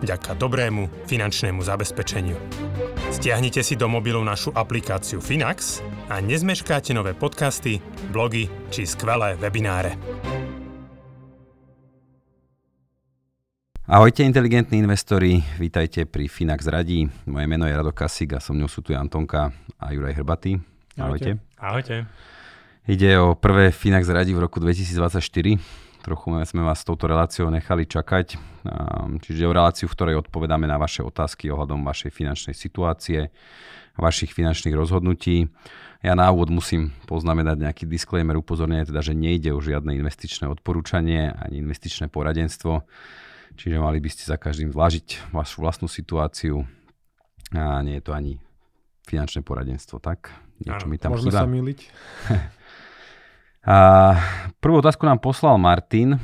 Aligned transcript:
vďaka 0.00 0.36
dobrému 0.36 1.08
finančnému 1.08 1.62
zabezpečeniu. 1.62 2.36
Stiahnite 3.14 3.62
si 3.62 3.78
do 3.78 3.88
mobilu 3.88 4.20
našu 4.20 4.52
aplikáciu 4.52 5.22
Finax 5.22 5.80
a 6.12 6.20
nezmeškáte 6.20 6.92
nové 6.92 7.14
podcasty, 7.16 7.80
blogy 8.12 8.50
či 8.68 8.84
skvelé 8.84 9.38
webináre. 9.40 9.96
Ahojte 13.86 14.26
inteligentní 14.26 14.82
investori, 14.82 15.38
vítajte 15.62 16.10
pri 16.10 16.26
Finax 16.26 16.66
Radí. 16.66 17.06
Moje 17.30 17.46
meno 17.46 17.70
je 17.70 17.76
Rado 17.76 17.94
Kasík 17.94 18.34
a 18.34 18.42
so 18.42 18.50
mnou 18.50 18.66
sú 18.66 18.82
tu 18.82 18.90
Antonka 18.98 19.54
a 19.78 19.94
Juraj 19.94 20.18
Hrbatý. 20.18 20.58
Ahojte. 20.98 21.38
Ahojte. 21.54 22.10
Ide 22.90 23.14
o 23.18 23.38
prvé 23.38 23.70
Finax 23.70 24.10
Radí 24.10 24.34
v 24.34 24.42
roku 24.42 24.58
2024 24.58 25.85
trochu 26.06 26.30
sme 26.46 26.62
vás 26.62 26.78
s 26.78 26.86
touto 26.86 27.10
reláciou 27.10 27.50
nechali 27.50 27.82
čakať. 27.82 28.38
Čiže 29.18 29.50
o 29.50 29.52
reláciu, 29.52 29.90
v 29.90 29.94
ktorej 29.98 30.22
odpovedáme 30.22 30.70
na 30.70 30.78
vaše 30.78 31.02
otázky 31.02 31.50
ohľadom 31.50 31.82
vašej 31.82 32.14
finančnej 32.14 32.54
situácie, 32.54 33.34
vašich 33.98 34.30
finančných 34.30 34.78
rozhodnutí. 34.78 35.50
Ja 36.06 36.14
na 36.14 36.30
úvod 36.30 36.54
musím 36.54 36.94
poznamenať 37.10 37.58
nejaký 37.58 37.84
disclaimer, 37.90 38.38
upozornenie 38.38 38.86
teda, 38.86 39.02
že 39.02 39.18
nejde 39.18 39.50
o 39.50 39.58
žiadne 39.58 39.98
investičné 39.98 40.46
odporúčanie 40.46 41.34
ani 41.34 41.58
investičné 41.58 42.06
poradenstvo. 42.06 42.86
Čiže 43.58 43.82
mali 43.82 43.98
by 43.98 44.08
ste 44.12 44.30
za 44.30 44.38
každým 44.38 44.70
zvážiť 44.70 45.34
vašu 45.34 45.64
vlastnú 45.64 45.90
situáciu. 45.90 46.62
A 47.50 47.82
nie 47.82 47.98
je 47.98 48.04
to 48.04 48.12
ani 48.14 48.38
finančné 49.08 49.42
poradenstvo, 49.42 49.98
tak? 49.98 50.30
Niečo 50.62 50.86
mi 50.86 51.02
tam 51.02 51.18
môžeme 51.18 51.34
chýba. 51.34 51.42
sa 51.42 51.50
miliť. 51.50 51.80
Prvú 54.62 54.78
otázku 54.78 55.02
nám 55.10 55.18
poslal 55.18 55.58
Martin. 55.58 56.22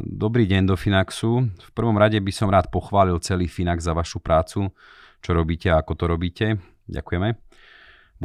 Dobrý 0.00 0.48
deň 0.48 0.72
do 0.72 0.76
Finaxu. 0.80 1.44
V 1.44 1.70
prvom 1.76 1.92
rade 2.00 2.16
by 2.16 2.32
som 2.32 2.48
rád 2.48 2.72
pochválil 2.72 3.20
celý 3.20 3.44
Finax 3.44 3.84
za 3.84 3.92
vašu 3.92 4.24
prácu, 4.24 4.72
čo 5.20 5.30
robíte 5.36 5.68
a 5.68 5.84
ako 5.84 5.92
to 6.00 6.04
robíte. 6.08 6.46
Ďakujeme. 6.88 7.36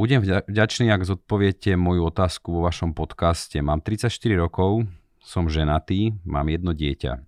Budem 0.00 0.24
vďačný, 0.24 0.88
ak 0.96 1.04
zodpoviete 1.04 1.76
moju 1.76 2.08
otázku 2.08 2.56
vo 2.56 2.64
vašom 2.64 2.96
podcaste. 2.96 3.60
Mám 3.60 3.84
34 3.84 4.08
rokov, 4.40 4.88
som 5.20 5.52
ženatý, 5.52 6.16
mám 6.24 6.48
jedno 6.48 6.72
dieťa. 6.72 7.20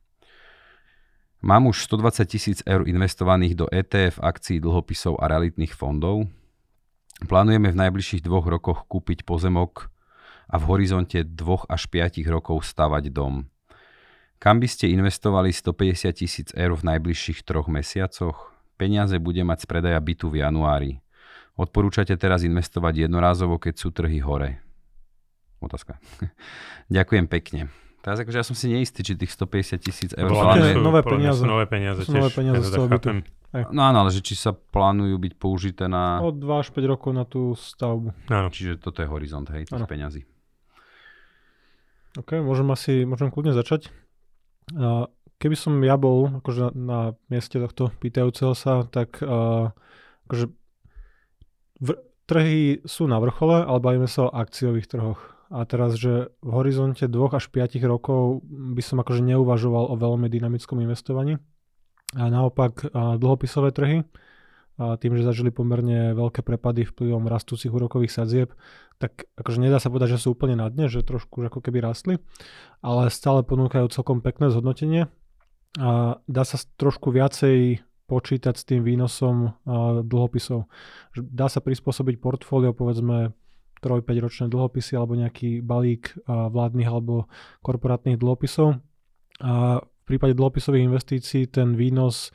Mám 1.44 1.68
už 1.68 1.84
120 1.84 2.24
tisíc 2.32 2.58
eur 2.64 2.88
investovaných 2.88 3.60
do 3.60 3.68
ETF, 3.68 4.24
akcií, 4.24 4.56
dlhopisov 4.56 5.20
a 5.20 5.28
realitných 5.28 5.76
fondov. 5.76 6.24
Plánujeme 7.28 7.76
v 7.76 7.76
najbližších 7.76 8.24
dvoch 8.24 8.48
rokoch 8.48 8.88
kúpiť 8.88 9.28
pozemok 9.28 9.92
a 10.48 10.56
v 10.56 10.64
horizonte 10.72 11.20
2 11.22 11.68
až 11.68 11.82
5 11.92 12.24
rokov 12.32 12.64
stavať 12.64 13.12
dom. 13.12 13.46
Kam 14.38 14.62
by 14.62 14.68
ste 14.70 14.94
investovali 14.94 15.50
150 15.50 16.14
tisíc 16.14 16.48
eur 16.54 16.72
v 16.78 16.86
najbližších 16.94 17.42
troch 17.42 17.66
mesiacoch? 17.66 18.54
Peniaze 18.78 19.18
bude 19.18 19.42
mať 19.42 19.66
z 19.66 19.66
predaja 19.66 19.98
bytu 19.98 20.30
v 20.30 20.46
januári. 20.46 20.92
Odporúčate 21.58 22.14
teraz 22.14 22.46
investovať 22.46 23.10
jednorázovo, 23.10 23.58
keď 23.58 23.74
sú 23.74 23.90
trhy 23.90 24.22
hore? 24.22 24.62
Otázka. 25.58 25.98
Ďakujem 26.96 27.26
pekne. 27.26 27.60
Teraz 27.98 28.22
akože 28.22 28.38
ja 28.38 28.46
som 28.46 28.54
si 28.54 28.70
neistý, 28.70 29.02
či 29.02 29.18
tých 29.18 29.34
150 29.34 29.82
tisíc 29.82 30.10
eur... 30.14 30.30
Plánuje... 30.30 30.78
Nové 30.78 31.02
peniaze. 31.02 31.42
Nové 31.42 31.66
peniaze 31.66 32.06
tiež. 32.06 32.14
Nové 32.14 32.30
peniaze 32.30 32.62
z 32.62 32.70
toho 32.70 32.86
bytu. 32.86 33.26
No 33.74 33.80
áno, 33.82 34.06
ale 34.06 34.14
že 34.14 34.22
či 34.22 34.38
sa 34.38 34.54
plánujú 34.54 35.18
byť 35.18 35.32
použité 35.34 35.90
na... 35.90 36.22
Od 36.22 36.38
2 36.38 36.46
až 36.62 36.70
5 36.70 36.92
rokov 36.94 37.10
na 37.10 37.26
tú 37.26 37.58
stavbu. 37.58 38.14
Áno. 38.30 38.54
Čiže 38.54 38.78
toto 38.78 39.02
je 39.02 39.10
horizont, 39.10 39.50
hej, 39.50 39.66
tých 39.66 39.90
peňazí. 39.90 40.22
OK, 42.18 42.42
môžem 42.42 42.68
asi, 42.74 43.06
môžem 43.06 43.30
kľudne 43.30 43.54
začať. 43.54 43.94
Keby 45.38 45.54
som 45.54 45.78
ja 45.86 45.94
bol 45.94 46.42
akože 46.42 46.74
na, 46.74 46.74
na 46.74 47.00
mieste 47.30 47.62
tohto 47.62 47.94
pýtajúceho 48.02 48.58
sa, 48.58 48.82
tak 48.90 49.22
akože 49.22 50.50
v, 51.78 51.88
trhy 52.26 52.82
sú 52.84 53.06
na 53.06 53.22
vrchole, 53.22 53.62
ale 53.62 53.78
bavíme 53.78 54.10
sa 54.10 54.28
o 54.28 54.34
akciových 54.34 54.90
trhoch. 54.90 55.20
A 55.48 55.64
teraz, 55.64 55.96
že 55.96 56.28
v 56.44 56.50
horizonte 56.52 57.08
2 57.08 57.16
až 57.32 57.48
5 57.48 57.80
rokov 57.88 58.44
by 58.44 58.82
som 58.84 59.00
akože 59.00 59.24
neuvažoval 59.24 59.88
o 59.88 59.96
veľmi 59.96 60.28
dynamickom 60.28 60.84
investovaní. 60.84 61.40
A 62.12 62.28
naopak 62.28 62.84
uh, 62.84 63.16
dlhopisové 63.16 63.72
trhy, 63.72 64.04
a 64.78 64.94
tým, 64.94 65.18
že 65.18 65.26
zažili 65.26 65.50
pomerne 65.50 66.14
veľké 66.14 66.46
prepady 66.46 66.86
vplyvom 66.86 67.26
rastúcich 67.26 67.72
úrokových 67.72 68.14
sadzieb, 68.14 68.54
tak 68.98 69.30
akože 69.38 69.62
nedá 69.62 69.78
sa 69.78 69.90
povedať, 69.90 70.18
že 70.18 70.26
sú 70.26 70.34
úplne 70.34 70.58
na 70.58 70.66
dne, 70.66 70.90
že 70.90 71.06
trošku 71.06 71.38
ako 71.46 71.62
keby 71.62 71.86
rastli, 71.86 72.18
ale 72.82 73.10
stále 73.14 73.46
ponúkajú 73.46 73.86
celkom 73.94 74.18
pekné 74.18 74.50
zhodnotenie 74.50 75.06
a 75.78 76.18
dá 76.26 76.42
sa 76.42 76.58
trošku 76.76 77.14
viacej 77.14 77.82
počítať 78.10 78.54
s 78.56 78.64
tým 78.66 78.82
výnosom 78.82 79.52
dlhopisov. 80.02 80.66
Dá 81.14 81.46
sa 81.46 81.60
prispôsobiť 81.62 82.18
portfólio, 82.18 82.72
povedzme 82.72 83.36
3-5 83.84 84.24
ročné 84.24 84.46
dlhopisy 84.50 84.98
alebo 84.98 85.14
nejaký 85.14 85.62
balík 85.62 86.18
vládnych 86.26 86.88
alebo 86.88 87.30
korporátnych 87.62 88.18
dlhopisov. 88.18 88.80
A 89.44 89.78
v 89.84 90.02
prípade 90.08 90.34
dlhopisových 90.34 90.88
investícií 90.88 91.46
ten 91.46 91.76
výnos 91.76 92.32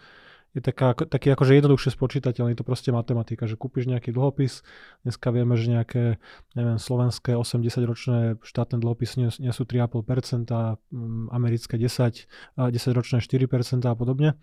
je 0.54 0.62
taká, 0.62 0.94
taký 0.94 1.34
akože 1.34 1.58
jednoduchšie 1.58 1.98
spočítateľný, 1.98 2.54
to 2.54 2.62
proste 2.62 2.94
matematika, 2.94 3.50
že 3.50 3.58
kúpiš 3.58 3.90
nejaký 3.90 4.14
dlhopis, 4.14 4.62
dneska 5.02 5.34
vieme, 5.34 5.58
že 5.58 5.74
nejaké, 5.74 6.04
neviem, 6.54 6.78
slovenské 6.78 7.34
80-ročné 7.34 8.38
štátne 8.46 8.78
dlhopisy 8.78 9.14
nie, 9.18 9.30
nie 9.42 9.54
sú 9.54 9.66
3,5%, 9.66 10.46
a 10.54 10.78
um, 10.94 11.26
americké 11.34 11.82
10, 11.82 12.30
10-ročné 12.58 13.18
4% 13.26 13.82
a 13.90 13.96
podobne. 13.98 14.38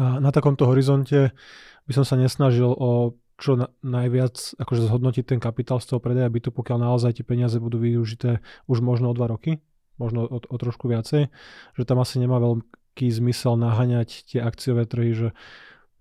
A 0.00 0.20
na 0.20 0.32
takomto 0.32 0.64
horizonte 0.68 1.36
by 1.84 1.92
som 1.92 2.04
sa 2.08 2.16
nesnažil 2.16 2.72
o 2.72 3.16
čo 3.38 3.54
na, 3.54 3.70
najviac 3.86 4.34
akože 4.58 4.90
zhodnotiť 4.90 5.24
ten 5.24 5.40
kapitál 5.40 5.78
z 5.78 5.94
toho 5.94 6.02
predaja 6.02 6.26
bytu, 6.26 6.50
pokiaľ 6.50 6.90
naozaj 6.90 7.22
tie 7.22 7.24
peniaze 7.24 7.54
budú 7.62 7.78
využité 7.78 8.42
už 8.66 8.82
možno 8.82 9.12
o 9.12 9.14
2 9.14 9.30
roky, 9.30 9.62
možno 9.94 10.26
o, 10.26 10.42
o 10.42 10.56
trošku 10.58 10.90
viacej, 10.90 11.30
že 11.78 11.82
tam 11.86 12.02
asi 12.02 12.18
nemá 12.18 12.42
veľ, 12.42 12.66
veľký 12.98 13.14
zmysel 13.14 13.54
naháňať 13.54 14.26
tie 14.26 14.42
akciové 14.42 14.82
trhy, 14.90 15.14
že 15.14 15.28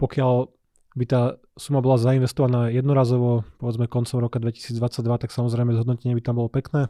pokiaľ 0.02 0.50
by 0.98 1.06
tá 1.06 1.38
suma 1.54 1.78
bola 1.78 2.02
zainvestovaná 2.02 2.74
jednorazovo, 2.74 3.46
povedzme 3.62 3.86
koncom 3.86 4.18
roka 4.18 4.42
2022, 4.42 4.82
tak 5.22 5.30
samozrejme 5.30 5.78
zhodnotenie 5.78 6.18
by 6.18 6.26
tam 6.26 6.42
bolo 6.42 6.50
pekné. 6.50 6.90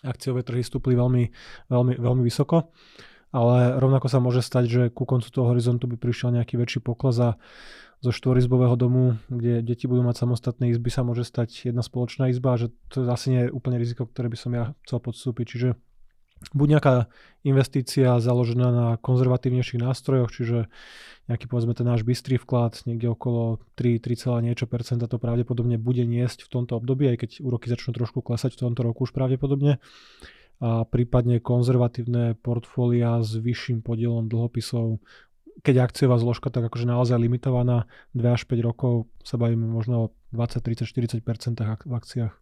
Akciové 0.00 0.40
trhy 0.40 0.64
stúpli 0.64 0.96
veľmi, 0.96 1.28
veľmi, 1.68 2.00
veľmi 2.00 2.22
vysoko, 2.24 2.72
ale 3.28 3.76
rovnako 3.76 4.08
sa 4.08 4.24
môže 4.24 4.40
stať, 4.40 4.64
že 4.72 4.82
ku 4.88 5.04
koncu 5.04 5.28
toho 5.28 5.52
horizontu 5.52 5.84
by 5.84 6.00
prišiel 6.00 6.32
nejaký 6.32 6.56
väčší 6.56 6.80
pokles 6.80 7.20
a 7.20 7.36
zo 8.00 8.08
štvorizbového 8.08 8.74
domu, 8.80 9.20
kde 9.28 9.60
deti 9.60 9.84
budú 9.84 10.00
mať 10.00 10.24
samostatné 10.24 10.72
izby, 10.72 10.88
sa 10.88 11.04
môže 11.04 11.28
stať 11.28 11.68
jedna 11.70 11.84
spoločná 11.84 12.32
izba, 12.32 12.56
že 12.56 12.72
to 12.88 13.04
asi 13.04 13.36
nie 13.36 13.40
je 13.46 13.54
úplne 13.54 13.76
riziko, 13.76 14.08
ktoré 14.08 14.32
by 14.32 14.38
som 14.40 14.56
ja 14.56 14.72
chcel 14.88 14.98
podstúpiť. 14.98 15.44
Čiže 15.44 15.68
buď 16.50 16.66
nejaká 16.78 16.94
investícia 17.46 18.18
založená 18.18 18.68
na 18.74 18.88
konzervatívnejších 18.98 19.78
nástrojoch, 19.78 20.30
čiže 20.34 20.58
nejaký 21.30 21.46
povedzme 21.46 21.74
ten 21.74 21.86
náš 21.86 22.02
bystrý 22.02 22.38
vklad, 22.42 22.82
niekde 22.82 23.06
okolo 23.14 23.62
3, 23.78 24.02
3, 24.02 24.42
niečo 24.42 24.66
percenta 24.66 25.06
to 25.06 25.22
pravdepodobne 25.22 25.78
bude 25.78 26.02
niesť 26.02 26.46
v 26.46 26.50
tomto 26.50 26.78
období, 26.78 27.06
aj 27.14 27.16
keď 27.22 27.30
úroky 27.46 27.70
začnú 27.70 27.94
trošku 27.94 28.22
klesať 28.26 28.58
v 28.58 28.70
tomto 28.70 28.82
roku 28.82 29.06
už 29.06 29.14
pravdepodobne. 29.14 29.78
A 30.62 30.86
prípadne 30.86 31.42
konzervatívne 31.42 32.38
portfólia 32.38 33.18
s 33.22 33.34
vyšším 33.34 33.82
podielom 33.82 34.30
dlhopisov, 34.30 35.02
keď 35.62 35.90
akciová 35.90 36.18
zložka 36.18 36.50
tak 36.50 36.70
akože 36.70 36.86
naozaj 36.86 37.18
limitovaná 37.18 37.86
2 38.14 38.22
až 38.30 38.42
5 38.46 38.66
rokov, 38.66 39.10
sa 39.22 39.38
bavíme 39.38 39.66
možno 39.66 39.94
o 39.98 40.06
20, 40.34 40.62
30, 40.62 41.22
40% 41.22 41.86
v 41.86 41.92
akciách. 41.92 42.41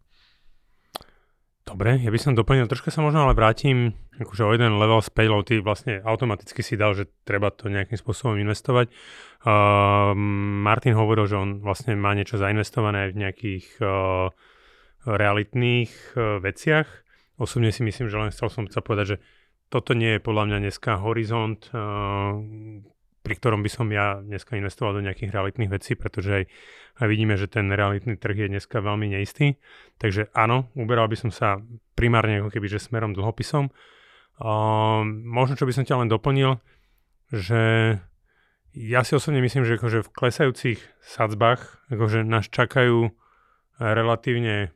Dobre, 1.71 2.03
ja 2.03 2.11
by 2.11 2.19
som 2.19 2.35
doplnil, 2.35 2.67
troška 2.67 2.91
sa 2.91 2.99
možno 2.99 3.23
ale 3.23 3.31
vrátim 3.31 3.95
akože 4.19 4.43
o 4.43 4.51
jeden 4.51 4.75
level 4.75 4.99
späť, 4.99 5.31
lebo 5.31 5.39
ty 5.47 5.63
vlastne 5.63 6.03
automaticky 6.03 6.59
si 6.59 6.75
dal, 6.75 6.91
že 6.91 7.07
treba 7.23 7.47
to 7.47 7.71
nejakým 7.71 7.95
spôsobom 7.95 8.35
investovať. 8.43 8.91
Uh, 9.47 10.11
Martin 10.67 10.99
hovoril, 10.99 11.31
že 11.31 11.39
on 11.39 11.63
vlastne 11.63 11.95
má 11.95 12.11
niečo 12.11 12.35
zainvestované 12.35 13.15
v 13.15 13.23
nejakých 13.23 13.79
uh, 13.79 14.35
realitných 15.07 15.91
uh, 16.19 16.43
veciach. 16.43 16.91
Osobne 17.39 17.71
si 17.71 17.87
myslím, 17.87 18.11
že 18.11 18.19
len 18.19 18.35
chcel 18.35 18.51
som 18.51 18.63
sa 18.67 18.83
povedať, 18.83 19.15
že 19.15 19.17
toto 19.71 19.95
nie 19.95 20.19
je 20.19 20.25
podľa 20.27 20.51
mňa 20.51 20.57
dneska 20.67 20.99
horizont, 20.99 21.71
uh, 21.71 22.35
pri 23.21 23.33
ktorom 23.37 23.61
by 23.61 23.69
som 23.69 23.87
ja 23.93 24.17
dneska 24.17 24.57
investoval 24.57 24.97
do 24.97 25.05
nejakých 25.05 25.29
realitných 25.29 25.69
vecí, 25.69 25.93
pretože 25.93 26.31
aj, 26.41 26.43
aj 27.01 27.07
vidíme, 27.07 27.37
že 27.37 27.45
ten 27.45 27.69
realitný 27.69 28.17
trh 28.17 28.45
je 28.45 28.51
dneska 28.57 28.81
veľmi 28.81 29.13
neistý. 29.13 29.61
Takže 30.01 30.33
áno, 30.33 30.73
uberal 30.73 31.05
by 31.05 31.17
som 31.17 31.29
sa 31.29 31.61
primárne 31.93 32.41
ako 32.41 32.49
keby, 32.49 32.67
že 32.67 32.81
smerom 32.81 33.13
dlhopisom. 33.13 33.69
Uh, 34.41 35.05
možno, 35.05 35.53
čo 35.53 35.69
by 35.69 35.73
som 35.73 35.85
ťa 35.85 36.01
len 36.01 36.09
doplnil, 36.09 36.57
že 37.29 37.61
ja 38.73 39.03
si 39.03 39.13
osobne 39.13 39.43
myslím, 39.43 39.67
že 39.67 39.77
akože 39.77 40.07
v 40.07 40.13
klesajúcich 40.15 40.79
sadzbách 41.03 41.91
akože 41.91 42.23
nás 42.23 42.47
čakajú 42.47 43.11
relatívne 43.77 44.71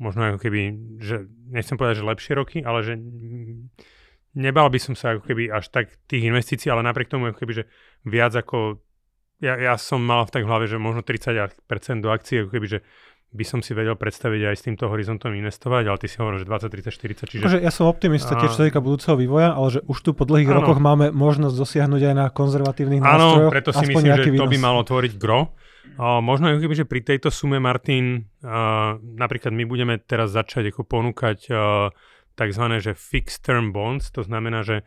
možno 0.00 0.34
ako 0.34 0.38
keby, 0.42 0.60
že 0.98 1.30
nechcem 1.50 1.78
povedať, 1.78 2.02
že 2.02 2.10
lepšie 2.10 2.32
roky, 2.34 2.58
ale 2.64 2.82
že 2.82 2.98
nebal 4.34 4.68
by 4.70 4.78
som 4.82 4.94
sa 4.98 5.16
ako 5.16 5.30
keby 5.30 5.50
až 5.50 5.70
tak 5.70 5.94
tých 6.10 6.26
investícií, 6.26 6.70
ale 6.70 6.82
napriek 6.82 7.10
tomu 7.10 7.30
ako 7.30 7.38
keby, 7.42 7.52
že 7.62 7.64
viac 8.06 8.34
ako 8.34 8.82
ja, 9.42 9.58
ja 9.58 9.74
som 9.76 10.00
mal 10.00 10.24
tak 10.30 10.46
v 10.46 10.50
hlave, 10.50 10.64
že 10.70 10.78
možno 10.78 11.02
30% 11.02 11.58
do 12.00 12.08
akcií, 12.08 12.46
ako 12.46 12.50
keby, 12.54 12.66
že 12.66 12.78
by 13.34 13.42
som 13.42 13.58
si 13.66 13.74
vedel 13.74 13.98
predstaviť 13.98 14.40
aj 14.46 14.54
s 14.54 14.62
týmto 14.62 14.86
horizontom 14.86 15.34
investovať, 15.34 15.90
ale 15.90 15.98
ty 15.98 16.06
si 16.06 16.22
hovoril, 16.22 16.38
že 16.38 16.46
20, 16.46 16.70
30, 16.70 16.94
40, 16.94 17.30
čiže... 17.34 17.42
Akože 17.42 17.58
ja 17.66 17.72
som 17.74 17.90
optimista 17.90 18.38
tiež, 18.38 18.54
čo 18.54 18.62
týka 18.62 18.78
budúceho 18.78 19.18
vývoja, 19.18 19.58
ale 19.58 19.74
že 19.74 19.80
už 19.90 19.98
tu 20.06 20.10
po 20.14 20.22
dlhých 20.22 20.54
áno. 20.54 20.62
rokoch 20.62 20.78
máme 20.78 21.10
možnosť 21.10 21.54
dosiahnuť 21.58 22.14
aj 22.14 22.14
na 22.14 22.26
konzervatívnych 22.30 23.02
nástrojoch. 23.02 23.50
Áno, 23.50 23.54
preto 23.58 23.70
si 23.74 23.84
myslím, 23.90 24.14
že 24.14 24.38
to 24.38 24.46
by 24.46 24.58
malo 24.62 24.86
tvoriť 24.86 25.18
gro. 25.18 25.50
Uh, 25.98 26.22
možno 26.22 26.54
ako 26.54 26.62
keby, 26.62 26.74
že 26.78 26.86
pri 26.86 27.00
tejto 27.02 27.28
sume, 27.34 27.58
Martin, 27.58 28.30
uh, 28.42 28.98
napríklad 29.02 29.50
my 29.50 29.66
budeme 29.66 29.98
teraz 29.98 30.30
začať 30.30 30.70
ako 30.70 30.86
ponúkať 30.86 31.50
uh, 31.50 31.90
tzv. 32.34 32.64
že 32.82 32.92
fixed 32.94 33.42
term 33.42 33.70
bonds, 33.70 34.10
to 34.10 34.22
znamená, 34.22 34.62
že 34.66 34.82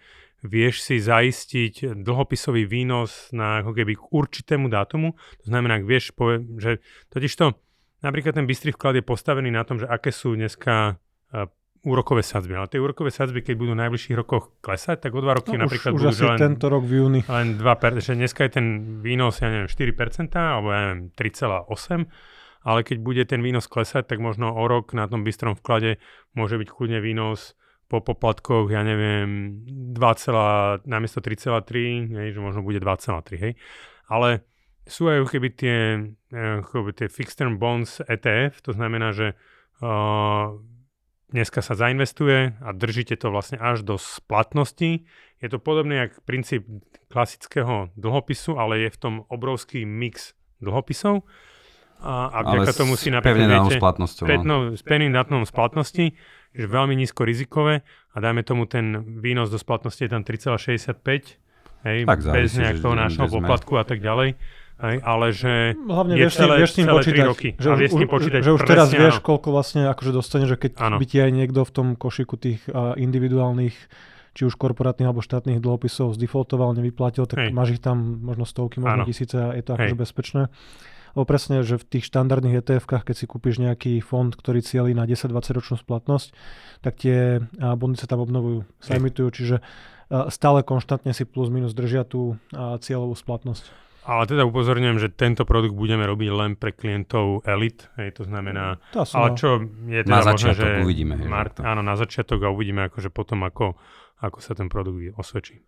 vieš 0.46 0.86
si 0.86 1.02
zaistiť 1.02 1.98
dlhopisový 2.06 2.70
výnos 2.70 3.34
na 3.34 3.66
ako 3.66 3.74
keby 3.74 3.98
k 3.98 4.04
určitému 4.14 4.70
dátumu. 4.70 5.18
To 5.42 5.46
znamená, 5.50 5.82
ak 5.82 5.86
vieš, 5.90 6.14
povie, 6.14 6.46
že 6.62 6.72
totižto 7.10 7.58
napríklad 8.06 8.38
ten 8.38 8.46
bystrý 8.46 8.72
vklad 8.78 9.02
je 9.02 9.04
postavený 9.06 9.50
na 9.50 9.66
tom, 9.66 9.82
že 9.82 9.90
aké 9.90 10.14
sú 10.14 10.38
dneska 10.38 11.02
uh, 11.34 11.50
úrokové 11.82 12.22
sadzby. 12.22 12.54
Ale 12.54 12.70
tie 12.70 12.78
úrokové 12.78 13.10
sadzby, 13.10 13.42
keď 13.42 13.56
budú 13.58 13.72
v 13.74 13.82
najbližších 13.82 14.18
rokoch 14.18 14.54
klesať, 14.62 15.10
tak 15.10 15.12
o 15.18 15.22
dva 15.24 15.38
roky 15.38 15.58
no, 15.58 15.66
napríklad 15.66 15.92
už, 15.94 15.98
budú 15.98 16.10
už 16.14 16.22
len, 16.36 16.38
tento 16.38 16.66
rok 16.70 16.84
v 16.86 16.94
júni. 17.02 17.22
Len 17.26 17.58
2%, 17.58 18.06
že 18.06 18.14
dneska 18.14 18.46
je 18.46 18.52
ten 18.62 18.68
výnos, 19.02 19.42
ja 19.42 19.50
neviem, 19.50 19.70
4%, 19.70 20.38
alebo 20.38 20.68
ja 20.70 20.80
neviem, 20.86 21.02
3,8% 21.18 22.37
ale 22.62 22.86
keď 22.86 22.98
bude 23.02 23.24
ten 23.28 23.42
výnos 23.42 23.70
klesať, 23.70 24.08
tak 24.10 24.22
možno 24.22 24.54
o 24.54 24.64
rok 24.66 24.94
na 24.94 25.10
tom 25.10 25.22
bystrom 25.26 25.58
vklade 25.58 26.02
môže 26.34 26.58
byť 26.58 26.70
kľudne 26.70 27.00
výnos 27.02 27.58
po 27.88 28.04
poplatkoch, 28.04 28.68
ja 28.68 28.84
neviem, 28.84 29.64
2, 29.96 30.84
namiesto 30.84 31.24
3,3, 31.24 32.20
hej, 32.20 32.28
že 32.36 32.40
možno 32.44 32.60
bude 32.60 32.84
2,3, 32.84 33.40
hej. 33.40 33.54
Ale 34.12 34.44
sú 34.88 35.08
aj 35.08 35.28
keby 35.32 35.50
tie, 35.56 35.80
keby 36.68 36.92
tie 36.96 37.08
fixed 37.08 37.40
term 37.40 37.60
bonds 37.60 38.04
ETF, 38.04 38.60
to 38.64 38.72
znamená, 38.76 39.16
že 39.16 39.40
uh, 39.84 40.56
dneska 41.32 41.60
sa 41.60 41.76
zainvestuje 41.76 42.60
a 42.60 42.70
držíte 42.72 43.20
to 43.20 43.32
vlastne 43.32 43.60
až 43.60 43.84
do 43.84 43.96
splatnosti. 44.00 45.08
Je 45.44 45.48
to 45.52 45.60
podobný 45.60 46.08
jak 46.08 46.20
princíp 46.24 46.68
klasického 47.12 47.92
dlhopisu, 47.96 48.56
ale 48.60 48.88
je 48.88 48.90
v 48.96 49.00
tom 49.00 49.14
obrovský 49.28 49.84
mix 49.84 50.36
dlhopisov 50.64 51.24
a, 51.98 52.30
a 52.30 52.40
vďaka 52.46 52.74
tomu 52.78 52.94
si 52.94 53.10
napríklad 53.10 53.50
viete, 53.50 53.82
splatnosťou. 53.82 54.26
No. 54.46 54.78
s 54.78 54.84
pevným 54.86 55.10
dátumom 55.14 55.50
splatnosti, 55.50 56.14
že 56.54 56.66
veľmi 56.66 56.94
nízko 56.94 57.26
rizikové 57.26 57.82
a 58.14 58.18
dajme 58.22 58.46
tomu 58.46 58.70
ten 58.70 59.02
výnos 59.22 59.50
do 59.50 59.58
splatnosti 59.58 60.02
je 60.06 60.12
tam 60.12 60.22
3,65, 60.22 60.94
hej, 61.86 61.98
tak 62.06 62.20
bez 62.22 62.54
nejakého 62.58 62.94
nášho 62.94 63.26
poplatku 63.26 63.78
a 63.82 63.86
tak 63.86 64.02
ďalej. 64.02 64.38
Hej, 64.78 65.02
ale 65.02 65.34
že 65.34 65.74
Hlavne 65.74 66.14
je 66.14 66.22
vieš, 66.22 66.38
celé, 66.38 66.54
vieš 66.62 66.72
s 66.74 66.78
ním 66.78 66.88
počítať, 66.94 67.26
roky. 67.26 67.50
Že, 67.58 67.66
a 67.66 67.76
vieš 67.82 67.92
už, 67.98 68.02
počítať 68.06 68.40
že 68.46 68.52
už 68.54 68.62
teraz 68.62 68.94
vieš, 68.94 69.18
áno. 69.18 69.26
koľko 69.26 69.48
vlastne 69.50 69.90
akože 69.90 70.12
dostane, 70.14 70.46
že 70.46 70.54
keď 70.54 70.78
áno. 70.78 71.02
by 71.02 71.06
ti 71.10 71.18
aj 71.18 71.32
niekto 71.34 71.66
v 71.66 71.72
tom 71.74 71.88
košiku 71.98 72.38
tých 72.38 72.62
uh, 72.70 72.94
individuálnych 72.94 73.74
či 74.38 74.46
už 74.46 74.54
korporátnych 74.54 75.10
alebo 75.10 75.26
štátnych 75.26 75.58
dlhopisov 75.58 76.14
zdefaultoval, 76.14 76.78
nevyplatil, 76.78 77.26
tak 77.26 77.50
Hej. 77.50 77.58
máš 77.58 77.74
ich 77.74 77.82
tam 77.82 78.22
možno 78.22 78.46
stovky, 78.46 78.78
možno 78.78 79.02
áno. 79.02 79.10
tisíce 79.10 79.34
a 79.34 79.58
je 79.58 79.66
to 79.66 79.74
akože 79.74 79.98
bezpečné. 79.98 80.54
Lebo 81.14 81.24
presne, 81.24 81.62
že 81.62 81.78
v 81.78 81.88
tých 81.88 82.10
štandardných 82.10 82.60
ETF-kách, 82.66 83.08
keď 83.08 83.16
si 83.16 83.26
kúpiš 83.30 83.62
nejaký 83.62 84.02
fond, 84.02 84.34
ktorý 84.34 84.60
cieli 84.66 84.92
na 84.98 85.08
10-20 85.08 85.58
ročnú 85.58 85.76
splatnosť, 85.78 86.28
tak 86.82 87.00
tie 87.00 87.40
bondy 87.56 87.96
sa 88.02 88.10
tam 88.10 88.26
obnovujú, 88.26 88.66
sa 88.82 88.98
emitujú, 88.98 89.28
čiže 89.32 89.56
stále 90.32 90.64
konštantne 90.64 91.12
si 91.12 91.28
plus 91.28 91.52
minus 91.52 91.76
držia 91.76 92.08
tú 92.08 92.40
cieľovú 92.56 93.16
splatnosť. 93.18 93.88
Ale 94.08 94.24
teda 94.24 94.48
upozorňujem, 94.48 95.04
že 95.04 95.12
tento 95.12 95.44
produkt 95.44 95.76
budeme 95.76 96.08
robiť 96.08 96.30
len 96.32 96.56
pre 96.56 96.72
klientov 96.72 97.44
Elite, 97.44 97.92
hej, 98.00 98.16
to 98.16 98.24
znamená, 98.24 98.80
to 98.96 99.04
ale 99.04 99.36
čo 99.36 99.60
je 99.84 100.00
teda 100.00 100.24
na 100.24 100.32
možno, 100.32 100.56
že 100.56 100.80
uvidíme. 100.80 101.20
Hej, 101.20 101.28
Mart, 101.28 101.60
áno, 101.60 101.84
na 101.84 102.00
začiatok 102.00 102.40
a 102.48 102.54
uvidíme 102.56 102.88
akože 102.88 103.12
potom, 103.12 103.44
ako, 103.44 103.76
ako 104.24 104.40
sa 104.40 104.56
ten 104.56 104.72
produkt 104.72 105.12
osvedčí. 105.20 105.60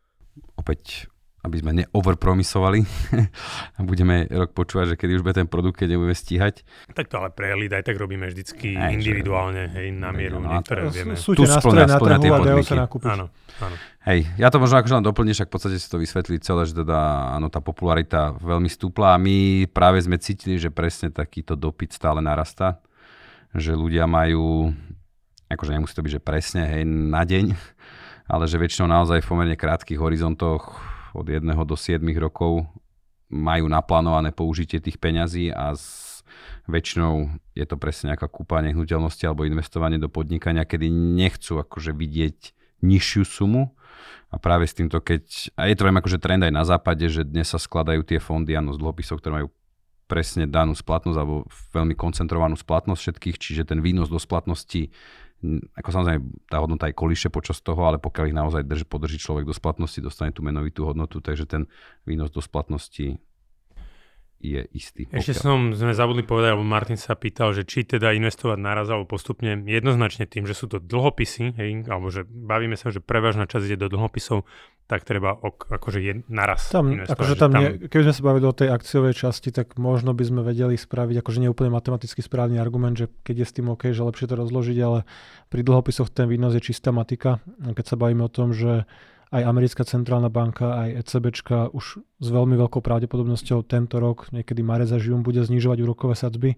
Opäť 0.56 1.12
aby 1.40 1.56
sme 1.56 1.72
neoverpromisovali 1.72 2.84
a 3.78 3.80
budeme 3.80 4.28
rok 4.28 4.52
počúvať, 4.52 4.96
že 4.96 4.96
kedy 5.00 5.12
už 5.20 5.24
bude 5.24 5.40
ten 5.40 5.48
produkt, 5.48 5.80
keď 5.80 5.96
nebudeme 5.96 6.12
stíhať. 6.12 6.68
Tak 6.92 7.08
to 7.08 7.16
ale 7.24 7.32
pre 7.32 7.56
Elite 7.56 7.80
aj 7.80 7.88
tak 7.88 7.96
robíme 7.96 8.28
vždycky 8.28 8.76
aj, 8.76 8.92
individuálne, 9.00 9.72
hej, 9.72 9.96
na 9.96 10.12
mieru, 10.12 10.44
no, 10.44 10.52
niektoré 10.52 10.92
vieme. 10.92 11.16
Sú 11.16 11.32
tie 11.40 11.48
nástroje 11.48 11.88
na 11.88 11.96
trhu 11.96 12.28
a 12.36 12.40
dajú 12.44 12.64
sa 12.68 12.76
nakúpiť. 12.84 13.08
Áno, 13.16 13.26
áno. 13.64 13.76
Hej, 14.04 14.28
ja 14.36 14.52
to 14.52 14.60
možno 14.60 14.84
akože 14.84 14.96
len 15.00 15.06
doplním, 15.08 15.36
však 15.36 15.48
v 15.48 15.54
podstate 15.56 15.78
si 15.80 15.88
to 15.88 16.00
vysvetlí 16.04 16.36
celé, 16.44 16.68
že 16.68 16.76
teda 16.76 17.00
áno, 17.40 17.48
tá 17.48 17.64
popularita 17.64 18.36
veľmi 18.36 18.68
stúpla 18.68 19.16
a 19.16 19.22
my 19.22 19.64
práve 19.72 20.04
sme 20.04 20.20
cítili, 20.20 20.60
že 20.60 20.76
presne 20.76 21.08
takýto 21.08 21.56
dopyt 21.56 21.96
stále 21.96 22.20
narastá, 22.20 22.84
že 23.56 23.72
ľudia 23.72 24.04
majú, 24.12 24.76
akože 25.48 25.72
nemusí 25.72 25.96
to 25.96 26.04
byť, 26.04 26.14
že 26.20 26.22
presne, 26.22 26.68
hej, 26.68 26.84
na 26.84 27.24
deň, 27.24 27.56
ale 28.28 28.44
že 28.44 28.60
väčšinou 28.60 28.92
naozaj 28.92 29.24
v 29.24 29.30
pomerne 29.32 29.56
krátkých 29.56 30.04
horizontoch 30.04 30.99
od 31.14 31.26
1 31.26 31.44
do 31.46 31.76
7 31.76 32.02
rokov 32.18 32.66
majú 33.30 33.70
naplánované 33.70 34.34
použitie 34.34 34.82
tých 34.82 34.98
peňazí 34.98 35.54
a 35.54 35.78
s 35.78 36.10
väčšinou 36.66 37.30
je 37.54 37.66
to 37.66 37.76
presne 37.78 38.14
nejaká 38.14 38.30
kúpa 38.30 38.62
nehnuteľnosti 38.62 39.22
alebo 39.26 39.46
investovanie 39.46 39.98
do 40.02 40.10
podnikania, 40.10 40.66
kedy 40.66 40.90
nechcú 40.90 41.62
akože 41.62 41.94
vidieť 41.94 42.38
nižšiu 42.86 43.24
sumu. 43.26 43.74
A 44.30 44.38
práve 44.38 44.70
s 44.70 44.78
týmto, 44.78 45.02
keď, 45.02 45.50
a 45.58 45.66
je 45.66 45.76
to 45.76 45.90
viem 45.90 45.98
akože 45.98 46.22
trend 46.22 46.46
aj 46.46 46.54
na 46.54 46.62
západe, 46.62 47.02
že 47.10 47.26
dnes 47.26 47.50
sa 47.50 47.58
skladajú 47.58 48.06
tie 48.06 48.22
fondy, 48.22 48.54
áno, 48.54 48.78
z 48.78 48.78
dlhopisov, 48.78 49.18
ktoré 49.18 49.42
majú 49.42 49.50
presne 50.06 50.46
danú 50.50 50.74
splatnosť 50.74 51.18
alebo 51.18 51.46
veľmi 51.74 51.94
koncentrovanú 51.98 52.58
splatnosť 52.58 53.02
všetkých, 53.02 53.38
čiže 53.38 53.64
ten 53.70 53.82
výnos 53.82 54.10
do 54.10 54.18
splatnosti 54.18 54.90
ako 55.72 55.90
samozrejme 55.96 56.20
tá 56.52 56.60
hodnota 56.60 56.92
aj 56.92 57.00
kolíše 57.00 57.30
počas 57.32 57.64
toho, 57.64 57.80
ale 57.88 57.96
pokiaľ 57.96 58.26
ich 58.28 58.36
naozaj 58.36 58.62
drž, 58.68 58.84
podrží 58.92 59.16
človek 59.16 59.48
do 59.48 59.56
splatnosti, 59.56 60.04
dostane 60.04 60.36
tú 60.36 60.44
menovitú 60.44 60.84
hodnotu, 60.84 61.24
takže 61.24 61.48
ten 61.48 61.64
výnos 62.04 62.28
do 62.28 62.44
splatnosti 62.44 63.16
je 64.40 64.64
istý. 64.72 65.04
Ešte 65.12 65.36
pokiaľ... 65.36 65.44
som, 65.44 65.60
sme 65.76 65.92
zabudli 65.92 66.24
povedať, 66.24 66.56
lebo 66.56 66.64
Martin 66.64 66.96
sa 66.96 67.12
pýtal, 67.20 67.52
že 67.52 67.68
či 67.68 67.84
teda 67.84 68.16
investovať 68.16 68.56
naraz 68.56 68.88
alebo 68.88 69.04
postupne 69.04 69.60
jednoznačne 69.68 70.24
tým, 70.32 70.48
že 70.48 70.56
sú 70.56 70.72
to 70.72 70.80
dlhopisy, 70.80 71.60
hej, 71.60 71.84
alebo 71.92 72.08
že 72.08 72.24
bavíme 72.24 72.80
sa, 72.80 72.88
že 72.88 73.04
prevažná 73.04 73.52
časť 73.52 73.68
ide 73.68 73.78
do 73.78 73.92
dlhopisov, 73.92 74.48
tak 74.90 75.06
treba 75.06 75.38
ok, 75.38 75.70
akože 75.70 76.00
je 76.02 76.14
naraz 76.32 76.72
tam, 76.72 76.90
investovať. 76.90 77.14
Akože 77.14 77.34
tam, 77.36 77.50
tam... 77.52 77.62
Nie, 77.62 77.70
keby 77.92 78.04
sme 78.10 78.16
sa 78.16 78.24
bavili 78.26 78.46
o 78.50 78.56
tej 78.56 78.70
akciovej 78.74 79.14
časti, 79.14 79.50
tak 79.54 79.78
možno 79.78 80.16
by 80.16 80.24
sme 80.26 80.42
vedeli 80.42 80.80
spraviť, 80.80 81.20
akože 81.22 81.40
neúplne 81.46 81.70
matematicky 81.70 82.24
správny 82.24 82.58
argument, 82.58 82.98
že 82.98 83.12
keď 83.28 83.44
je 83.44 83.46
s 83.46 83.56
tým 83.60 83.70
OK, 83.70 83.92
že 83.92 84.02
lepšie 84.02 84.26
to 84.26 84.40
rozložiť, 84.40 84.78
ale 84.82 85.06
pri 85.52 85.62
dlhopisoch 85.62 86.10
ten 86.10 86.26
výnos 86.26 86.58
je 86.58 86.64
čistá 86.64 86.90
matika. 86.90 87.38
Keď 87.62 87.86
sa 87.86 87.96
bavíme 88.00 88.26
o 88.26 88.32
tom, 88.32 88.56
že 88.56 88.90
aj 89.30 89.46
americká 89.46 89.86
centrálna 89.86 90.34
banka, 90.34 90.74
aj 90.86 91.06
ECBčka 91.06 91.70
už 91.70 92.02
s 92.02 92.28
veľmi 92.28 92.58
veľkou 92.58 92.82
pravdepodobnosťou 92.82 93.62
tento 93.70 94.02
rok, 94.02 94.34
niekedy 94.34 94.66
marec 94.66 94.90
až 94.90 95.14
jún, 95.14 95.22
bude 95.22 95.42
znižovať 95.46 95.78
úrokové 95.86 96.18
sadzby, 96.18 96.58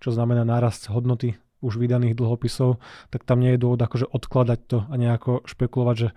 čo 0.00 0.12
znamená 0.12 0.44
nárast 0.44 0.92
hodnoty 0.92 1.40
už 1.60 1.76
vydaných 1.76 2.16
dlhopisov, 2.16 2.80
tak 3.12 3.24
tam 3.24 3.40
nie 3.40 3.56
je 3.56 3.60
dôvod 3.60 3.80
akože 3.80 4.08
odkladať 4.08 4.60
to 4.64 4.78
a 4.88 4.94
nejako 4.96 5.44
špekulovať, 5.44 5.96
že 5.96 6.08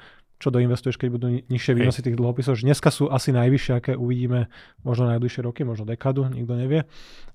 čo 0.44 0.52
doinvestuješ, 0.52 1.00
keď 1.00 1.10
budú 1.16 1.28
nižšie 1.48 1.72
výnosy 1.72 2.04
tých 2.04 2.20
dlhopisov. 2.20 2.60
Že 2.60 2.68
dneska 2.68 2.92
sú 2.92 3.08
asi 3.08 3.32
najvyššie, 3.32 3.74
aké 3.80 3.92
uvidíme 3.96 4.52
možno 4.84 5.08
najbližšie 5.08 5.40
roky, 5.40 5.64
možno 5.64 5.88
dekádu, 5.88 6.28
nikto 6.28 6.60
nevie. 6.60 6.84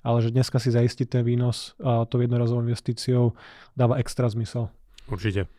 Ale 0.05 0.21
že 0.21 0.29
dneska 0.29 0.61
si 0.61 0.69
zaistiť 0.69 1.17
ten 1.17 1.25
výnos 1.25 1.73
a 1.81 2.05
to 2.05 2.21
jednorazovou 2.21 2.61
investíciou 2.61 3.33
dáva 3.73 3.97
extra 3.97 4.29
zmysel. 4.29 4.69
Určite. 5.09 5.49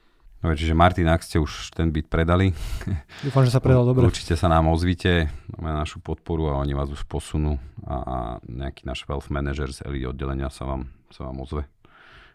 Dobre, 0.41 0.57
čiže 0.57 0.73
Martin, 0.73 1.05
ak 1.05 1.21
ste 1.21 1.37
už 1.37 1.77
ten 1.77 1.93
byt 1.93 2.09
predali, 2.09 2.57
dúfam, 3.27 3.45
že 3.45 3.53
sa 3.53 3.61
predal 3.61 3.85
dobre. 3.85 4.09
Určite 4.09 4.41
sa 4.41 4.49
nám 4.49 4.73
ozvite, 4.73 5.29
máme 5.53 5.77
našu 5.77 6.01
podporu 6.01 6.49
a 6.49 6.61
oni 6.65 6.73
vás 6.73 6.89
už 6.89 7.05
posunú 7.05 7.61
a, 7.85 7.97
a 8.01 8.17
nejaký 8.49 8.89
náš 8.89 9.05
wealth 9.05 9.29
manager 9.29 9.69
z 9.69 9.85
Eli 9.85 10.09
oddelenia 10.09 10.49
sa 10.49 10.65
vám, 10.65 10.89
sa 11.13 11.29
vám 11.29 11.45
ozve 11.45 11.69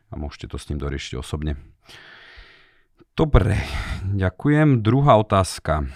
a 0.09 0.13
môžete 0.13 0.53
to 0.53 0.61
s 0.61 0.69
ním 0.69 0.77
doriešiť 0.77 1.17
osobne. 1.17 1.57
Dobre, 3.17 3.57
ďakujem. 4.13 4.85
Druhá 4.85 5.17
otázka. 5.17 5.87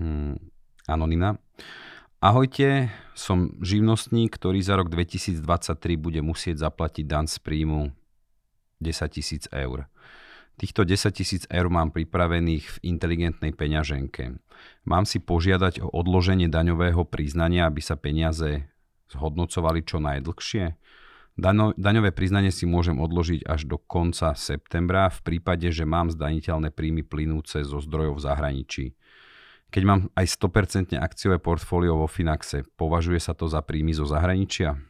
Hmm. 0.00 0.40
Anonina. 0.88 1.38
Ahojte, 2.18 2.90
som 3.12 3.54
živnostník, 3.60 4.32
ktorý 4.34 4.64
za 4.64 4.80
rok 4.80 4.88
2023 4.88 5.38
bude 6.00 6.20
musieť 6.24 6.66
zaplatiť 6.66 7.04
dan 7.04 7.28
z 7.28 7.36
príjmu 7.38 7.92
10 8.80 9.14
tisíc 9.14 9.44
eur. 9.52 9.86
Týchto 10.56 10.88
10 10.88 11.12
tisíc 11.12 11.42
eur 11.52 11.68
mám 11.68 11.92
pripravených 11.92 12.64
v 12.64 12.76
inteligentnej 12.88 13.52
peňaženke. 13.52 14.40
Mám 14.88 15.04
si 15.04 15.20
požiadať 15.20 15.84
o 15.84 15.92
odloženie 15.92 16.48
daňového 16.48 17.04
priznania, 17.04 17.68
aby 17.68 17.84
sa 17.84 18.00
peniaze 18.00 18.64
zhodnocovali 19.12 19.84
čo 19.84 20.00
najdlhšie? 20.00 20.80
Daňo, 21.36 21.76
daňové 21.76 22.16
priznanie 22.16 22.48
si 22.48 22.64
môžem 22.64 22.96
odložiť 22.96 23.44
až 23.44 23.68
do 23.68 23.76
konca 23.76 24.32
septembra 24.32 25.12
v 25.12 25.20
prípade, 25.20 25.68
že 25.68 25.84
mám 25.84 26.08
zdaniteľné 26.08 26.72
príjmy 26.72 27.04
plynúce 27.04 27.60
zo 27.60 27.76
zdrojov 27.76 28.16
v 28.16 28.24
zahraničí. 28.24 28.84
Keď 29.68 29.82
mám 29.84 30.08
aj 30.16 30.40
100% 30.40 30.96
akciové 30.96 31.36
portfólio 31.36 32.00
vo 32.00 32.08
Finaxe, 32.08 32.64
považuje 32.80 33.20
sa 33.20 33.36
to 33.36 33.44
za 33.44 33.60
príjmy 33.60 33.92
zo 33.92 34.08
zahraničia? 34.08 34.80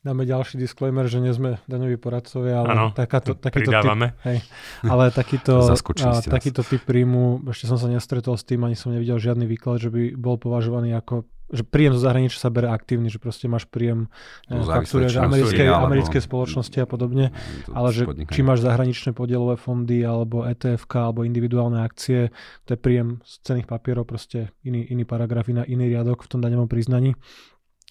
Dáme 0.00 0.24
ďalší 0.24 0.56
disclaimer, 0.56 1.04
že 1.12 1.20
nie 1.20 1.28
sme 1.28 1.60
daňoví 1.68 2.00
poradcovia, 2.00 2.64
ale 2.64 2.68
Áno, 2.72 2.86
takáto, 2.96 3.36
takýto, 3.36 3.68
typ, 3.68 4.16
hej, 4.24 4.40
ale 4.80 5.12
takýto, 5.12 5.60
a, 6.08 6.12
takýto 6.24 6.64
typ 6.64 6.80
príjmu, 6.88 7.44
ešte 7.52 7.68
som 7.68 7.76
sa 7.76 7.84
nestretol 7.84 8.32
s 8.40 8.48
tým, 8.48 8.64
ani 8.64 8.80
som 8.80 8.96
nevidel 8.96 9.20
žiadny 9.20 9.44
výklad, 9.44 9.76
že 9.76 9.92
by 9.92 10.16
bol 10.16 10.40
považovaný 10.40 10.96
ako 10.96 11.28
že 11.50 11.66
príjem 11.66 11.98
zo 11.98 12.06
zahraničia 12.06 12.38
sa 12.38 12.50
bere 12.50 12.70
aktívny, 12.70 13.10
že 13.10 13.18
proste 13.18 13.50
máš 13.50 13.66
príjem 13.66 14.06
eh, 14.46 14.54
faktúreš 14.54 15.18
činnosti, 15.18 15.26
americkej, 15.26 15.66
alebo- 15.66 15.86
americkej 15.90 16.22
spoločnosti 16.22 16.78
a 16.78 16.86
podobne. 16.86 17.34
To 17.66 17.74
Ale 17.74 17.88
že 17.90 18.06
podnikanie. 18.06 18.34
či 18.38 18.40
máš 18.46 18.62
zahraničné 18.62 19.10
podielové 19.12 19.58
fondy 19.58 20.06
alebo 20.06 20.46
etf 20.46 20.86
alebo 20.94 21.26
individuálne 21.26 21.82
akcie, 21.82 22.30
to 22.64 22.70
je 22.74 22.78
príjem 22.78 23.18
z 23.26 23.32
cených 23.42 23.66
papierov, 23.66 24.06
proste 24.06 24.54
iný, 24.62 24.86
iný 24.86 25.02
paragraf, 25.02 25.50
iný, 25.50 25.66
iný 25.66 25.90
riadok 25.90 26.22
v 26.22 26.30
tom 26.30 26.40
daňovom 26.40 26.70
priznaní. 26.70 27.18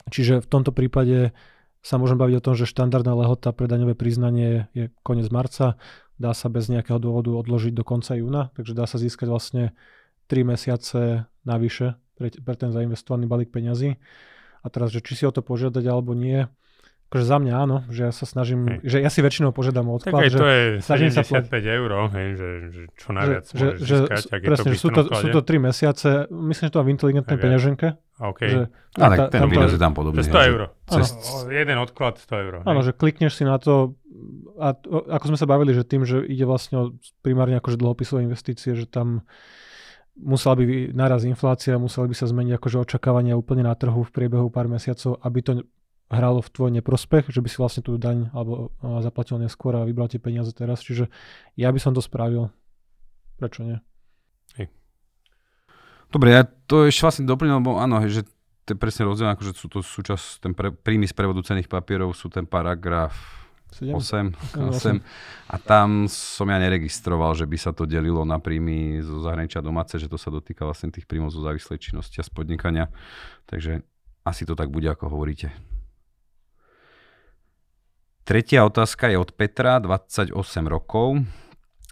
Čiže 0.07 0.39
v 0.39 0.47
tomto 0.47 0.71
prípade 0.71 1.35
sa 1.79 1.95
môžem 1.95 2.19
baviť 2.19 2.35
o 2.39 2.45
tom, 2.45 2.55
že 2.59 2.67
štandardná 2.67 3.15
lehota 3.15 3.55
pre 3.55 3.67
daňové 3.71 3.95
priznanie 3.95 4.67
je 4.75 4.91
koniec 5.03 5.31
marca, 5.31 5.79
dá 6.19 6.35
sa 6.35 6.51
bez 6.51 6.67
nejakého 6.67 6.99
dôvodu 6.99 7.31
odložiť 7.31 7.71
do 7.71 7.87
konca 7.87 8.19
júna, 8.19 8.51
takže 8.53 8.75
dá 8.75 8.83
sa 8.83 8.99
získať 8.99 9.27
vlastne 9.31 9.63
3 10.27 10.43
mesiace 10.43 11.25
navyše 11.47 11.95
pre, 12.19 12.29
pre 12.35 12.55
ten 12.59 12.75
zainvestovaný 12.75 13.25
balík 13.25 13.55
peňazí. 13.55 13.95
A 14.59 14.67
teraz, 14.67 14.91
že 14.91 14.99
či 14.99 15.15
si 15.15 15.23
o 15.23 15.31
to 15.31 15.39
požiadať 15.39 15.87
alebo 15.87 16.11
nie, 16.11 16.43
akože 17.09 17.25
za 17.25 17.37
mňa 17.41 17.53
áno, 17.57 17.77
že 17.89 18.05
ja 18.05 18.13
sa 18.13 18.29
snažím, 18.29 18.69
Hej. 18.69 18.77
že 18.85 18.97
ja 19.01 19.09
si 19.09 19.19
väčšinou 19.25 19.49
požiadam 19.49 19.89
o 19.89 19.97
Tak 19.97 20.13
odklad, 20.13 20.21
aj 20.21 20.29
že, 20.29 20.37
to 20.37 20.45
je 20.45 20.63
snažím 20.85 21.09
sa 21.09 21.21
75 21.25 21.77
eur, 21.81 21.89
hej, 22.13 22.27
že, 22.37 22.49
že 22.69 22.81
čo 22.93 23.09
najviac 23.17 23.45
že, 23.49 23.53
môžeš 23.57 23.79
že, 23.81 23.95
získať, 23.97 24.21
že, 24.21 24.29
ak 24.29 24.39
je 24.39 24.45
to 24.45 24.51
presne, 24.53 24.69
v 24.69 24.69
že 24.69 24.77
sú 24.77 24.89
to, 24.93 25.01
sú 25.09 25.27
to 25.33 25.41
3 25.41 25.67
mesiace, 25.73 26.09
myslím, 26.29 26.63
že 26.69 26.71
to 26.71 26.77
mám 26.77 26.85
v 26.85 26.93
inteligentnej 26.93 27.33
Tak 27.33 27.41
aj. 27.41 27.45
peňaženke. 27.49 27.87
OK. 28.19 28.39
Že, 28.45 28.61
A 28.99 29.05
tak 29.09 29.19
ten 29.33 29.41
výnos 29.49 29.71
je 29.73 29.81
tam 29.81 29.93
podobný. 29.97 30.21
Že 30.21 30.29
100 30.29 30.37
hej, 30.37 30.37
že 30.37 30.49
eur. 30.53 30.61
Cez, 30.85 31.07
jeden 31.49 31.77
odklad 31.81 32.13
100 32.21 32.45
eur. 32.45 32.53
Áno, 32.61 32.79
že 32.85 32.91
klikneš 32.93 33.33
si 33.41 33.43
na 33.47 33.57
to 33.57 33.97
a 34.61 34.77
to, 34.77 35.07
ako 35.09 35.33
sme 35.33 35.37
sa 35.39 35.47
bavili, 35.47 35.71
že 35.73 35.87
tým, 35.87 36.05
že 36.05 36.21
ide 36.21 36.45
vlastne 36.45 36.75
o 36.77 36.83
primárne 37.25 37.57
akože 37.57 37.79
dlhopisové 37.79 38.27
investície, 38.27 38.77
že 38.77 38.85
tam 38.85 39.25
musela 40.19 40.59
by 40.59 40.91
naraz 40.91 41.23
inflácia, 41.23 41.79
museli 41.79 42.11
by 42.11 42.15
sa 42.15 42.27
zmeniť 42.27 42.59
akože 42.59 42.77
očakávania 42.83 43.39
úplne 43.39 43.63
na 43.63 43.73
trhu 43.73 44.03
v 44.03 44.11
priebehu 44.11 44.51
pár 44.51 44.67
mesiacov, 44.67 45.15
aby 45.23 45.39
to 45.39 45.51
hralo 46.09 46.41
v 46.41 46.49
tvoj 46.49 46.69
neprospech, 46.81 47.29
že 47.29 47.39
by 47.41 47.47
si 47.47 47.57
vlastne 47.61 47.85
tú 47.85 47.95
daň 48.01 48.33
alebo 48.33 48.73
zaplatil 49.01 49.37
neskôr 49.37 49.77
a 49.77 49.85
vybral 49.85 50.09
tie 50.09 50.17
peniaze 50.17 50.49
teraz. 50.51 50.81
Čiže 50.81 51.07
ja 51.55 51.69
by 51.69 51.79
som 51.79 51.93
to 51.93 52.01
spravil. 52.01 52.49
Prečo 53.37 53.63
nie? 53.63 53.77
Dobre, 56.09 56.33
ja 56.33 56.43
to 56.65 56.89
ešte 56.89 57.05
vlastne 57.05 57.29
doplním, 57.29 57.61
lebo 57.61 57.77
áno, 57.77 58.01
hej, 58.01 58.21
že 58.21 58.21
to 58.65 58.73
je 58.73 58.81
presne 58.81 59.05
rozdiel, 59.05 59.29
akože 59.29 59.53
sú 59.53 59.69
to 59.69 59.85
súčasť, 59.85 60.41
ten 60.41 60.53
pre, 60.57 60.73
príjmy 60.73 61.05
z 61.05 61.13
prevodu 61.13 61.41
cených 61.45 61.69
papierov 61.69 62.17
sú 62.17 62.33
ten 62.33 62.49
paragraf 62.49 63.13
7? 63.77 63.93
8, 63.93 64.57
Áno, 64.57 64.73
8 64.73 64.97
a 65.53 65.55
tam 65.61 66.09
som 66.09 66.49
ja 66.49 66.57
neregistroval, 66.57 67.37
že 67.37 67.45
by 67.45 67.57
sa 67.61 67.69
to 67.69 67.85
delilo 67.85 68.25
na 68.25 68.41
príjmy 68.41 69.05
zo 69.05 69.21
zahraničia 69.21 69.61
domáce, 69.61 70.01
že 70.01 70.09
to 70.09 70.17
sa 70.17 70.33
dotýka 70.33 70.65
vlastne 70.65 70.89
tých 70.89 71.05
príjmov 71.05 71.29
zo 71.29 71.45
závislej 71.45 71.77
činnosti 71.77 72.17
a 72.17 72.25
z 72.25 72.33
podnikania, 72.33 72.89
takže 73.45 73.85
asi 74.25 74.49
to 74.49 74.57
tak 74.57 74.73
bude, 74.73 74.89
ako 74.89 75.13
hovoríte. 75.13 75.53
Tretia 78.29 78.61
otázka 78.61 79.09
je 79.09 79.17
od 79.17 79.33
Petra, 79.33 79.81
28 79.81 80.37
rokov. 80.69 81.17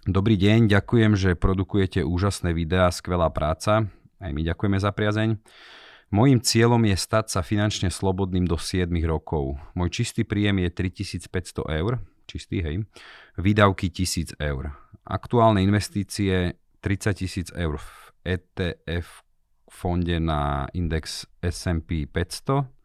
Dobrý 0.05 0.37
deň, 0.37 0.69
ďakujem, 0.69 1.17
že 1.17 1.33
produkujete 1.33 2.05
úžasné 2.05 2.53
videá, 2.53 2.93
skvelá 2.93 3.25
práca. 3.33 3.89
Aj 4.21 4.29
my 4.29 4.45
ďakujeme 4.45 4.77
za 4.77 4.93
priazeň. 4.93 5.41
Mojím 6.13 6.37
cieľom 6.37 6.85
je 6.85 6.93
stať 6.93 7.33
sa 7.33 7.41
finančne 7.41 7.89
slobodným 7.89 8.45
do 8.45 8.53
7 8.53 8.85
rokov. 9.09 9.57
Môj 9.73 9.89
čistý 9.89 10.29
príjem 10.29 10.61
je 10.61 10.69
3500 10.69 11.57
eur, 11.73 12.05
čistý, 12.29 12.61
hej. 12.61 12.85
Výdavky 13.41 13.89
1000 13.89 14.37
eur. 14.37 14.77
Aktuálne 15.09 15.65
investície 15.65 16.53
30 16.85 17.17
tisíc 17.17 17.49
eur 17.49 17.81
v 17.81 17.89
ETF 18.37 19.25
fonde 19.73 20.21
na 20.21 20.69
index 20.77 21.25
S&P 21.41 22.05
500, 22.05 22.76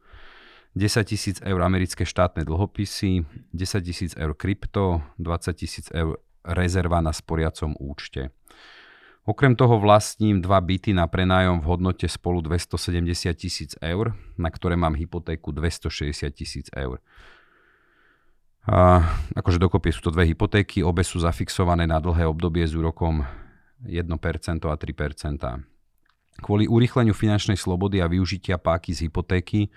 10 0.72 1.04
tisíc 1.04 1.36
eur 1.44 1.60
americké 1.60 2.08
štátne 2.08 2.48
dlhopisy, 2.48 3.28
10 3.52 3.84
tisíc 3.84 4.12
eur 4.16 4.32
krypto, 4.32 5.04
20 5.20 5.52
tisíc 5.52 5.86
eur 5.92 6.16
rezerva 6.42 7.04
na 7.04 7.12
sporiacom 7.12 7.76
účte. 7.76 8.32
Okrem 9.22 9.54
toho 9.54 9.78
vlastním 9.78 10.42
dva 10.42 10.58
byty 10.58 10.90
na 10.90 11.06
prenájom 11.06 11.62
v 11.62 11.68
hodnote 11.70 12.08
spolu 12.10 12.42
270 12.42 13.38
tisíc 13.38 13.70
eur, 13.78 14.18
na 14.34 14.50
ktoré 14.50 14.74
mám 14.74 14.98
hypotéku 14.98 15.54
260 15.54 16.26
tisíc 16.34 16.66
eur. 16.74 16.98
A, 18.66 19.06
akože 19.38 19.62
dokopy 19.62 19.94
sú 19.94 20.02
to 20.02 20.10
dve 20.10 20.26
hypotéky, 20.26 20.82
obe 20.82 21.06
sú 21.06 21.22
zafixované 21.22 21.86
na 21.86 22.02
dlhé 22.02 22.26
obdobie 22.26 22.66
s 22.66 22.74
úrokom 22.74 23.22
1% 23.86 24.02
a 24.66 24.74
3%. 24.74 25.70
Kvôli 26.42 26.66
urýchleniu 26.66 27.14
finančnej 27.14 27.58
slobody 27.60 28.02
a 28.02 28.10
využitia 28.10 28.58
páky 28.58 28.90
z 28.90 29.06
hypotéky 29.06 29.70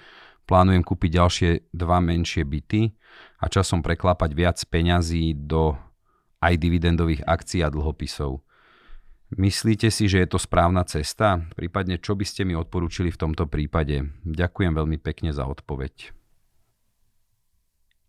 plánujem 0.46 0.82
kúpiť 0.86 1.12
ďalšie 1.20 1.50
dva 1.74 2.00
menšie 2.02 2.46
byty 2.46 2.94
a 3.42 3.46
časom 3.50 3.82
preklápať 3.82 4.32
viac 4.34 4.58
peňazí 4.66 5.34
do 5.36 5.78
aj 6.42 6.54
dividendových 6.62 7.26
akcií 7.26 7.66
a 7.66 7.74
dlhopisov. 7.74 8.46
Myslíte 9.36 9.90
si, 9.90 10.06
že 10.06 10.22
je 10.22 10.30
to 10.30 10.38
správna 10.38 10.86
cesta? 10.86 11.42
Prípadne, 11.58 11.98
čo 11.98 12.14
by 12.14 12.24
ste 12.24 12.46
mi 12.46 12.54
odporúčili 12.54 13.10
v 13.10 13.20
tomto 13.20 13.50
prípade? 13.50 14.06
Ďakujem 14.22 14.78
veľmi 14.78 15.02
pekne 15.02 15.34
za 15.34 15.50
odpoveď. 15.50 16.14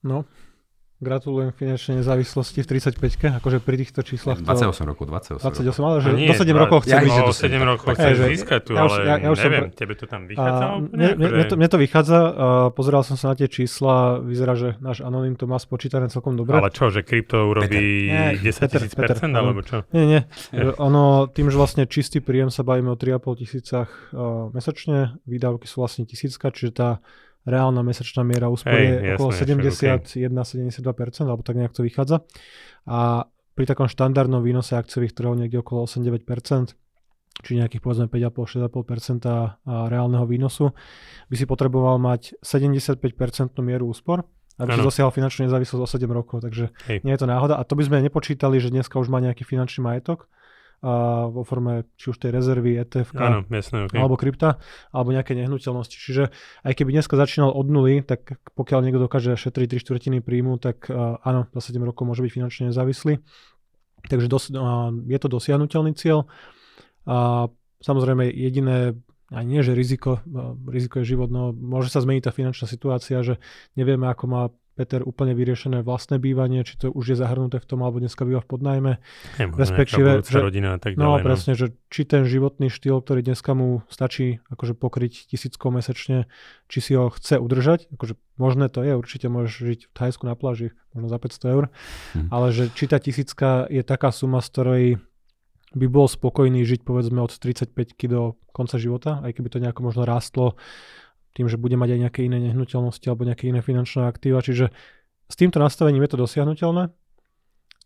No, 0.05 0.28
gratulujem 0.97 1.53
finančnej 1.53 2.00
nezávislosti 2.00 2.61
v 2.61 2.67
35-ke, 2.73 3.29
akože 3.37 3.61
pri 3.61 3.76
týchto 3.76 4.00
číslach 4.00 4.41
to... 4.41 4.49
28 4.49 4.88
rokov, 4.88 5.05
28 5.07 5.45
rokov. 5.45 5.61
28, 5.61 5.76
ale 5.85 5.97
že 6.00 6.09
No 6.09 6.17
nie, 6.17 6.29
do 6.29 6.35
7 6.35 6.49
dva- 6.49 6.61
rokov 6.65 6.79
chce 6.83 6.91
Ja 6.91 6.99
viem, 6.99 7.12
že 7.12 7.21
O 7.21 7.29
to 7.29 7.37
7 7.37 7.61
rokov 7.61 7.87
že- 7.93 8.29
získať 8.33 8.61
tu, 8.65 8.73
ja 8.73 8.83
už- 8.83 8.91
ale 8.91 9.05
ja- 9.05 9.19
ja 9.21 9.29
už 9.29 9.38
neviem, 9.45 9.62
pre- 9.69 9.76
tebe 9.76 9.93
to 9.93 10.05
tam 10.07 10.23
vychádza 10.25 10.65
A 10.65 10.73
mne, 10.81 11.09
mne, 11.15 11.29
mne, 11.29 11.45
to, 11.45 11.55
mne 11.55 11.69
to 11.69 11.79
vychádza, 11.79 12.17
a 12.17 12.47
pozeral 12.73 13.03
som 13.05 13.21
sa 13.21 13.26
na 13.29 13.37
tie 13.37 13.45
čísla, 13.45 14.25
vyzerá, 14.25 14.57
že 14.57 14.69
náš 14.81 15.05
anonym 15.05 15.37
to 15.37 15.45
má 15.45 15.61
spočítané 15.61 16.09
celkom 16.09 16.33
dobre. 16.33 16.57
Ale 16.57 16.73
čo, 16.73 16.88
že 16.88 17.05
krypto 17.05 17.45
urobí 17.45 18.09
Nie, 18.09 18.41
10 18.41 18.57
Peter, 18.57 18.81
tisíc 18.81 18.97
Peter, 18.97 19.12
percent, 19.12 19.37
alebo 19.37 19.61
čo? 19.61 19.85
Nie, 19.93 20.05
nie. 20.09 20.21
Ono, 20.81 21.29
tým, 21.29 21.53
že 21.53 21.57
vlastne 21.57 21.85
čistý 21.85 22.25
príjem 22.25 22.49
sa 22.49 22.65
bavíme 22.65 22.88
o 22.88 22.97
3,5 22.97 23.21
tisícach 23.37 23.88
uh, 24.11 24.49
mesačne, 24.50 25.21
výdavky 25.29 25.69
sú 25.69 25.85
vlastne 25.85 26.09
tisícka, 26.09 26.49
čiže 26.49 26.73
tá 26.73 26.88
reálna 27.47 27.81
mesačná 27.87 28.26
miera 28.26 28.50
úspory 28.50 29.00
je 29.00 29.15
okolo 29.15 29.31
jasné, 29.31 29.55
71-72%, 30.29 31.31
alebo 31.31 31.47
tak 31.47 31.57
nejak 31.57 31.73
to 31.73 31.87
vychádza. 31.87 32.26
A 32.91 33.31
pri 33.57 33.65
takom 33.65 33.88
štandardnom 33.88 34.45
výnose 34.45 34.76
akciových 34.76 35.17
trhov 35.17 35.38
niekde 35.38 35.62
okolo 35.62 35.87
8-9%, 35.88 36.76
či 37.41 37.50
nejakých 37.57 37.81
povedzme 37.81 38.07
5,5-6,5% 38.11 39.25
a 39.31 39.57
reálneho 39.88 40.26
výnosu, 40.26 40.75
by 41.31 41.37
si 41.38 41.47
potreboval 41.49 41.97
mať 42.03 42.37
75% 42.45 43.00
mieru 43.62 43.88
úspor, 43.88 44.26
aby 44.57 44.73
si 44.73 44.81
Áno. 44.83 44.88
dosiahol 44.88 45.12
finančnú 45.12 45.49
nezávislosť 45.49 45.83
o 45.85 45.88
7 45.88 46.05
rokov, 46.11 46.45
takže 46.45 46.73
Hej. 46.88 47.05
nie 47.05 47.12
je 47.12 47.21
to 47.21 47.29
náhoda. 47.29 47.61
A 47.61 47.62
to 47.65 47.76
by 47.76 47.85
sme 47.85 48.05
nepočítali, 48.05 48.57
že 48.61 48.73
dneska 48.73 48.97
už 48.97 49.09
má 49.12 49.21
nejaký 49.21 49.45
finančný 49.45 49.85
majetok 49.85 50.29
a 50.85 51.25
vo 51.33 51.40
forme 51.40 51.88
či 51.97 52.12
už 52.12 52.21
tej 52.21 52.37
rezervy, 52.37 52.76
ETF 52.76 53.16
Áno, 53.16 53.49
jasné, 53.49 53.88
okay. 53.88 53.97
alebo 53.97 54.21
krypta, 54.21 54.61
alebo 54.92 55.09
nejaké 55.09 55.33
nehnuteľnosti. 55.33 55.97
Čiže 55.97 56.28
aj 56.62 56.73
keby 56.76 56.92
dneska 56.92 57.16
začínal 57.16 57.49
od 57.49 57.66
nuly, 57.73 58.04
tak 58.04 58.37
pokiaľ 58.52 58.85
niekto 58.85 59.00
dokáže 59.00 59.40
šetriť 59.40 59.80
3 59.80 59.83
štvrtiny 59.83 60.18
príjmu, 60.21 60.61
tak 60.61 60.92
uh, 60.92 61.16
áno, 61.25 61.49
za 61.56 61.73
7 61.73 61.80
rokov 61.80 62.04
môže 62.04 62.21
byť 62.21 62.33
finančne 62.33 62.62
nezávislý. 62.68 63.25
Takže 64.04 64.28
dos, 64.28 64.52
uh, 64.52 64.92
je 65.09 65.18
to 65.18 65.28
dosiahnutelný 65.33 65.97
cieľ. 65.97 66.28
A 67.09 67.49
samozrejme 67.80 68.28
jediné 68.28 69.00
a 69.33 69.42
nie, 69.42 69.59
že 69.64 69.73
riziko, 69.75 70.21
uh, 70.28 70.54
riziko 70.68 71.00
je 71.00 71.09
život, 71.16 71.33
no 71.33 71.56
môže 71.56 71.88
sa 71.88 72.04
zmeniť 72.04 72.28
tá 72.28 72.33
finančná 72.37 72.68
situácia, 72.68 73.25
že 73.25 73.40
nevieme, 73.80 74.12
ako 74.12 74.25
má 74.28 74.42
Peter, 74.76 75.00
úplne 75.00 75.33
vyriešené 75.33 75.80
vlastné 75.80 76.21
bývanie, 76.21 76.61
či 76.61 76.76
to 76.76 76.92
už 76.92 77.04
je 77.12 77.16
zahrnuté 77.16 77.56
v 77.56 77.64
tom, 77.64 77.80
alebo 77.80 77.97
dneska 77.97 78.28
býva 78.28 78.45
v 78.45 78.49
podnajme. 78.52 78.92
Je 79.40 79.49
respektíve, 79.49 80.21
že, 80.21 80.37
rodina 80.37 80.76
a 80.76 80.78
tak 80.78 81.00
no, 81.00 81.16
ďalej. 81.16 81.23
No, 81.25 81.26
presne, 81.33 81.52
že 81.56 81.73
či 81.88 82.04
ten 82.04 82.28
životný 82.28 82.68
štýl, 82.68 83.00
ktorý 83.00 83.25
dneska 83.25 83.56
mu 83.56 83.80
stačí 83.88 84.45
akože 84.52 84.76
pokryť 84.76 85.33
tisíckou 85.33 85.73
mesečne, 85.73 86.28
či 86.68 86.78
si 86.85 86.92
ho 86.92 87.09
chce 87.09 87.40
udržať, 87.40 87.88
akože 87.97 88.21
možné 88.37 88.68
to 88.68 88.85
je, 88.85 88.92
určite 88.92 89.33
môžeš 89.33 89.52
žiť 89.56 89.80
v 89.88 89.92
Thajsku 89.97 90.28
na 90.28 90.37
pláži, 90.37 90.76
možno 90.92 91.09
za 91.09 91.18
500 91.25 91.54
eur, 91.56 91.64
hm. 92.12 92.28
ale 92.28 92.47
že 92.52 92.68
či 92.76 92.85
tá 92.85 93.00
tisícka 93.00 93.64
je 93.73 93.80
taká 93.80 94.12
suma, 94.12 94.45
z 94.45 94.49
ktorej 94.52 94.85
by 95.73 95.87
bol 95.88 96.04
spokojný 96.04 96.68
žiť 96.68 96.85
povedzme 96.85 97.21
od 97.25 97.33
35 97.33 97.73
do 98.12 98.37
konca 98.52 98.76
života, 98.76 99.21
aj 99.25 99.37
keby 99.37 99.49
to 99.52 99.59
nejako 99.61 99.80
možno 99.85 100.09
rástlo 100.09 100.56
tým, 101.37 101.52
že 101.52 101.61
bude 101.61 101.76
mať 101.76 101.93
aj 101.93 102.00
nejaké 102.09 102.21
iné 102.25 102.40
nehnuteľnosti 102.40 103.05
alebo 103.05 103.28
nejaké 103.28 103.52
iné 103.52 103.61
finančné 103.61 104.09
aktíva. 104.09 104.40
Čiže 104.40 104.73
s 105.28 105.35
týmto 105.37 105.61
nastavením 105.61 106.00
je 106.09 106.16
to 106.16 106.23
dosiahnutelné. 106.25 106.88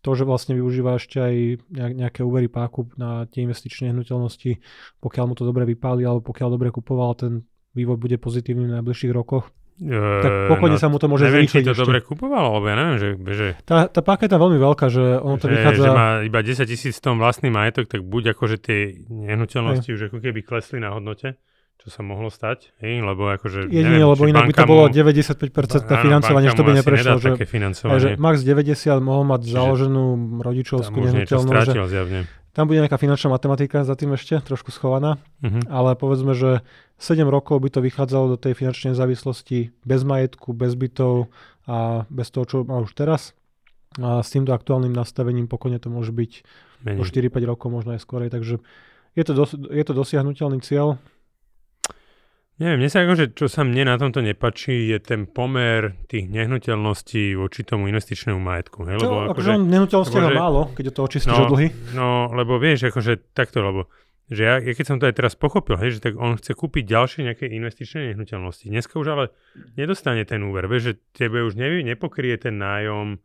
To, 0.01 0.17
že 0.17 0.25
vlastne 0.25 0.57
využíva 0.57 0.97
ešte 0.97 1.21
aj 1.21 1.35
nejaké 1.69 2.25
úvery 2.25 2.49
páku 2.49 2.89
na 2.97 3.29
tie 3.29 3.45
investičné 3.45 3.93
nehnuteľnosti, 3.93 4.57
pokiaľ 4.97 5.25
mu 5.29 5.35
to 5.37 5.45
dobre 5.45 5.61
vypáli 5.67 6.07
alebo 6.07 6.25
pokiaľ 6.25 6.57
dobre 6.57 6.73
kupoval, 6.73 7.13
ten 7.13 7.45
vývoj 7.77 8.01
bude 8.01 8.17
pozitívny 8.17 8.65
v 8.65 8.81
najbližších 8.81 9.13
rokoch. 9.13 9.53
Uh, 9.81 10.21
tak 10.21 10.31
pokojne 10.45 10.77
no, 10.77 10.81
sa 10.81 10.93
mu 10.93 11.01
to 11.01 11.09
môže 11.09 11.25
neviem, 11.25 11.49
či 11.49 11.65
to 11.65 11.73
ešte. 11.73 11.81
dobre 11.85 12.05
kupoval, 12.05 12.53
alebo 12.53 12.65
ja 12.69 12.75
neviem, 12.77 12.97
že... 12.97 13.09
že 13.33 13.47
tá, 13.65 13.89
tá 13.89 14.01
páka 14.05 14.29
je 14.29 14.31
tam 14.33 14.41
veľmi 14.45 14.61
veľká, 14.61 14.85
že 14.93 15.17
ono 15.21 15.41
to 15.41 15.49
že, 15.49 15.53
vychádza... 15.57 15.85
Že 15.85 15.89
má 15.89 16.07
iba 16.21 16.39
10 16.41 16.69
tisíc 16.69 16.95
tom 17.01 17.17
vlastný 17.17 17.49
majetok, 17.49 17.89
tak 17.89 18.05
buď 18.05 18.37
akože 18.37 18.57
tie 18.61 19.05
nehnuteľnosti 19.09 19.89
Hej. 19.89 19.95
už 19.97 20.01
ako 20.13 20.17
keby 20.21 20.39
klesli 20.45 20.77
na 20.77 20.93
hodnote, 20.93 21.33
čo 21.81 21.89
sa 21.89 22.05
mohlo 22.05 22.29
stať, 22.29 22.77
hej? 22.77 23.01
lebo 23.01 23.33
akože... 23.33 23.65
Jedine, 23.65 24.05
lebo 24.05 24.21
inak 24.29 24.45
by 24.45 24.53
to 24.53 24.65
bolo 24.69 24.85
95% 24.85 25.89
na 25.89 25.97
financovanie, 25.97 26.47
že 26.53 26.57
to 26.57 26.65
by 26.65 26.73
neprešlo. 26.77 27.17
Že, 27.17 27.29
také 27.33 27.45
financovanie. 27.49 27.97
že 27.97 28.09
max 28.21 28.45
90 28.45 29.01
mohol 29.01 29.25
mať 29.25 29.41
Čiže 29.49 29.55
založenú 29.57 30.03
rodičovskú 30.45 30.97
nehnuteľnosť. 31.01 31.73
Že, 31.73 32.29
tam 32.51 32.67
bude 32.67 32.83
nejaká 32.83 32.99
finančná 32.99 33.31
matematika 33.31 33.87
za 33.87 33.95
tým 33.95 34.13
ešte, 34.13 34.43
trošku 34.43 34.75
schovaná, 34.75 35.23
uh-huh. 35.39 35.63
ale 35.71 35.95
povedzme, 35.95 36.35
že 36.35 36.61
7 36.99 37.23
rokov 37.25 37.63
by 37.63 37.73
to 37.73 37.79
vychádzalo 37.79 38.35
do 38.35 38.37
tej 38.37 38.53
finančnej 38.59 38.93
závislosti 38.93 39.73
bez 39.81 40.03
majetku, 40.03 40.51
bez 40.51 40.75
bytov 40.75 41.31
a 41.65 42.05
bez 42.11 42.27
toho, 42.29 42.45
čo 42.45 42.57
má 42.67 42.77
už 42.83 42.93
teraz. 42.93 43.33
A 43.97 44.19
s 44.19 44.29
týmto 44.29 44.51
aktuálnym 44.51 44.91
nastavením 44.91 45.47
pokojne 45.47 45.79
to 45.79 45.87
môže 45.87 46.13
byť 46.13 46.31
Menej. 46.85 46.99
o 46.99 47.03
4-5 47.07 47.51
rokov, 47.55 47.67
možno 47.71 47.95
aj 47.95 48.03
skorej. 48.03 48.29
Takže 48.29 48.59
je 49.15 49.23
to, 49.23 49.33
dos- 49.35 49.55
je 49.55 49.83
to 49.87 49.93
dosiahnutelný 49.95 50.59
cieľ. 50.63 50.99
Neviem, 52.61 52.85
mne 52.85 52.93
sa 52.93 53.01
akože, 53.01 53.33
čo 53.33 53.49
sa 53.49 53.65
mne 53.65 53.89
na 53.89 53.97
tomto 53.97 54.21
nepačí, 54.21 54.93
je 54.93 55.01
ten 55.01 55.25
pomer 55.25 55.97
tých 56.05 56.29
nehnuteľností 56.29 57.33
voči 57.33 57.65
tomu 57.65 57.89
investičnému 57.89 58.37
majetku. 58.37 58.85
Hej? 58.85 59.01
Lebo, 59.01 59.33
akože, 59.33 59.33
akože 59.33 59.51
nehnuteľnosti 59.65 60.17
akože, 60.21 60.37
málo, 60.37 60.61
keď 60.77 60.83
to 60.93 61.01
očistíš 61.01 61.33
no, 61.33 61.41
od 61.41 61.51
dlhy. 61.57 61.67
No, 61.97 62.09
lebo 62.29 62.61
vieš, 62.61 62.93
akože 62.93 63.33
takto, 63.33 63.65
lebo 63.65 63.89
že 64.31 64.41
ja, 64.45 64.55
ja 64.61 64.71
keď 64.77 64.85
som 64.85 64.97
to 65.01 65.09
aj 65.09 65.17
teraz 65.17 65.33
pochopil, 65.33 65.75
hej, 65.81 65.97
že 65.97 66.05
tak 66.05 66.13
on 66.15 66.37
chce 66.39 66.53
kúpiť 66.53 66.85
ďalšie 66.85 67.19
nejaké 67.27 67.49
investičné 67.49 68.13
nehnuteľnosti. 68.13 68.69
Dneska 68.69 68.95
už 68.95 69.07
ale 69.09 69.25
nedostane 69.75 70.21
ten 70.23 70.39
úver, 70.45 70.69
vieš, 70.69 70.93
že 70.93 70.93
tebe 71.17 71.41
už 71.41 71.57
nevie, 71.57 71.81
nepokrie 71.83 72.37
ten 72.37 72.55
nájom, 72.61 73.19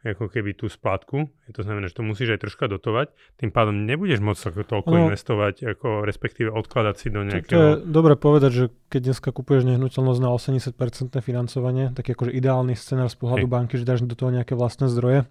ako 0.00 0.32
keby 0.32 0.56
tú 0.56 0.64
splátku. 0.72 1.28
To 1.52 1.60
znamená, 1.60 1.92
že 1.92 2.00
to 2.00 2.04
musíš 2.06 2.32
aj 2.32 2.48
troška 2.48 2.72
dotovať. 2.72 3.12
Tým 3.36 3.52
pádom 3.52 3.84
nebudeš 3.84 4.24
môcť 4.24 4.64
toľko 4.64 4.92
no, 4.96 4.98
investovať, 5.08 5.76
ako 5.76 6.08
respektíve 6.08 6.48
odkladať 6.48 6.94
si 6.96 7.08
do 7.12 7.20
nejakého... 7.20 7.52
To 7.52 7.60
je 7.60 7.72
dobre 7.84 8.16
povedať, 8.16 8.50
že 8.50 8.64
keď 8.88 9.12
dneska 9.12 9.28
kupuješ 9.28 9.68
nehnuteľnosť 9.68 10.20
na 10.24 10.30
80% 10.32 11.20
financovanie, 11.20 11.92
tak 11.92 12.08
akože 12.08 12.32
ideálny 12.32 12.72
scenár 12.72 13.12
z 13.12 13.16
pohľadu 13.20 13.44
Hej. 13.44 13.52
banky, 13.52 13.74
že 13.76 13.84
dáš 13.84 14.00
do 14.00 14.16
toho 14.16 14.32
nejaké 14.32 14.56
vlastné 14.56 14.88
zdroje, 14.88 15.28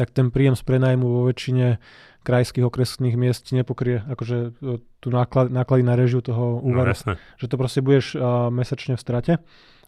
tak 0.00 0.16
ten 0.16 0.32
príjem 0.32 0.56
z 0.56 0.64
prenajmu 0.64 1.04
vo 1.04 1.28
väčšine 1.28 1.76
krajských 2.24 2.64
okresných 2.64 3.16
miest 3.16 3.52
nepokrie 3.52 4.04
akože 4.04 4.36
e, 4.60 4.80
tú 5.00 5.08
náklad, 5.08 5.48
náklady 5.52 5.84
na 5.84 5.96
režiu 5.96 6.20
toho 6.20 6.60
no, 6.60 6.72
úveru. 6.72 6.92
No, 6.92 7.16
že 7.36 7.46
to 7.48 7.56
proste 7.56 7.80
budeš 7.80 8.12
uh, 8.12 8.52
mesačne 8.52 8.96
v 8.96 9.00
strate 9.00 9.32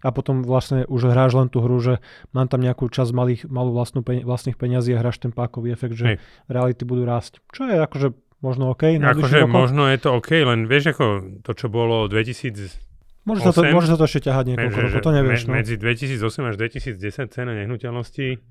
a 0.03 0.09
potom 0.11 0.43
vlastne 0.43 0.83
už 0.91 1.15
hráš 1.15 1.39
len 1.39 1.49
tú 1.49 1.63
hru, 1.63 1.79
že 1.79 2.03
mám 2.35 2.51
tam 2.51 2.61
nejakú 2.61 2.91
časť 2.91 3.11
malých, 3.15 3.43
malú 3.47 3.71
vlastnú 3.71 4.03
peň, 4.03 4.27
vlastných 4.27 4.59
peňazí 4.59 4.93
a 4.93 5.01
hráš 5.01 5.23
ten 5.23 5.31
pákový 5.31 5.71
efekt, 5.73 5.95
že 5.95 6.07
Hej. 6.15 6.17
reality 6.51 6.83
budú 6.83 7.07
rásť. 7.07 7.39
Čo 7.55 7.71
je 7.71 7.79
akože 7.79 8.09
možno 8.43 8.75
OK. 8.75 8.99
Akože 8.99 9.47
možno 9.47 9.87
je 9.87 9.99
to 10.03 10.19
OK, 10.19 10.43
len 10.43 10.67
vieš 10.67 10.99
ako 10.99 11.39
to, 11.47 11.51
čo 11.55 11.71
bolo 11.71 12.11
2000 12.11 12.93
Môže 13.23 13.47
sa, 13.47 13.55
to, 13.55 13.63
môže 13.71 13.87
sa 13.87 13.95
to 13.95 14.11
ešte 14.11 14.27
ťahať 14.27 14.45
niekoľko 14.51 14.79
rokov, 14.83 14.99
to 14.99 15.13
nevieš. 15.15 15.47
Me, 15.47 15.47
no. 15.47 15.55
Medzi 15.63 15.79
2008 15.79 16.51
až 16.51 16.55
2010 16.59 17.31
cena 17.31 17.55
nehnuteľností 17.55 18.43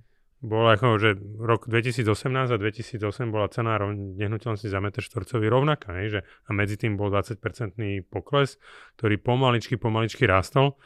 bola 0.41 0.73
ako, 0.73 0.97
že 0.97 1.09
rok 1.37 1.69
2018 1.69 2.49
a 2.49 2.57
2008 2.57 3.03
bola 3.29 3.45
cena 3.51 3.77
nehnuteľnosti 3.93 4.65
za 4.71 4.79
meter 4.81 5.03
štvorcový 5.05 5.51
rovnaká, 5.51 6.01
hej, 6.01 6.07
že, 6.07 6.19
a 6.47 6.49
medzi 6.55 6.81
tým 6.81 6.97
bol 6.97 7.13
20-percentný 7.13 8.07
pokles, 8.09 8.57
ktorý 8.97 9.21
pomaličky, 9.21 9.77
pomaličky 9.77 10.25
rástol. 10.25 10.79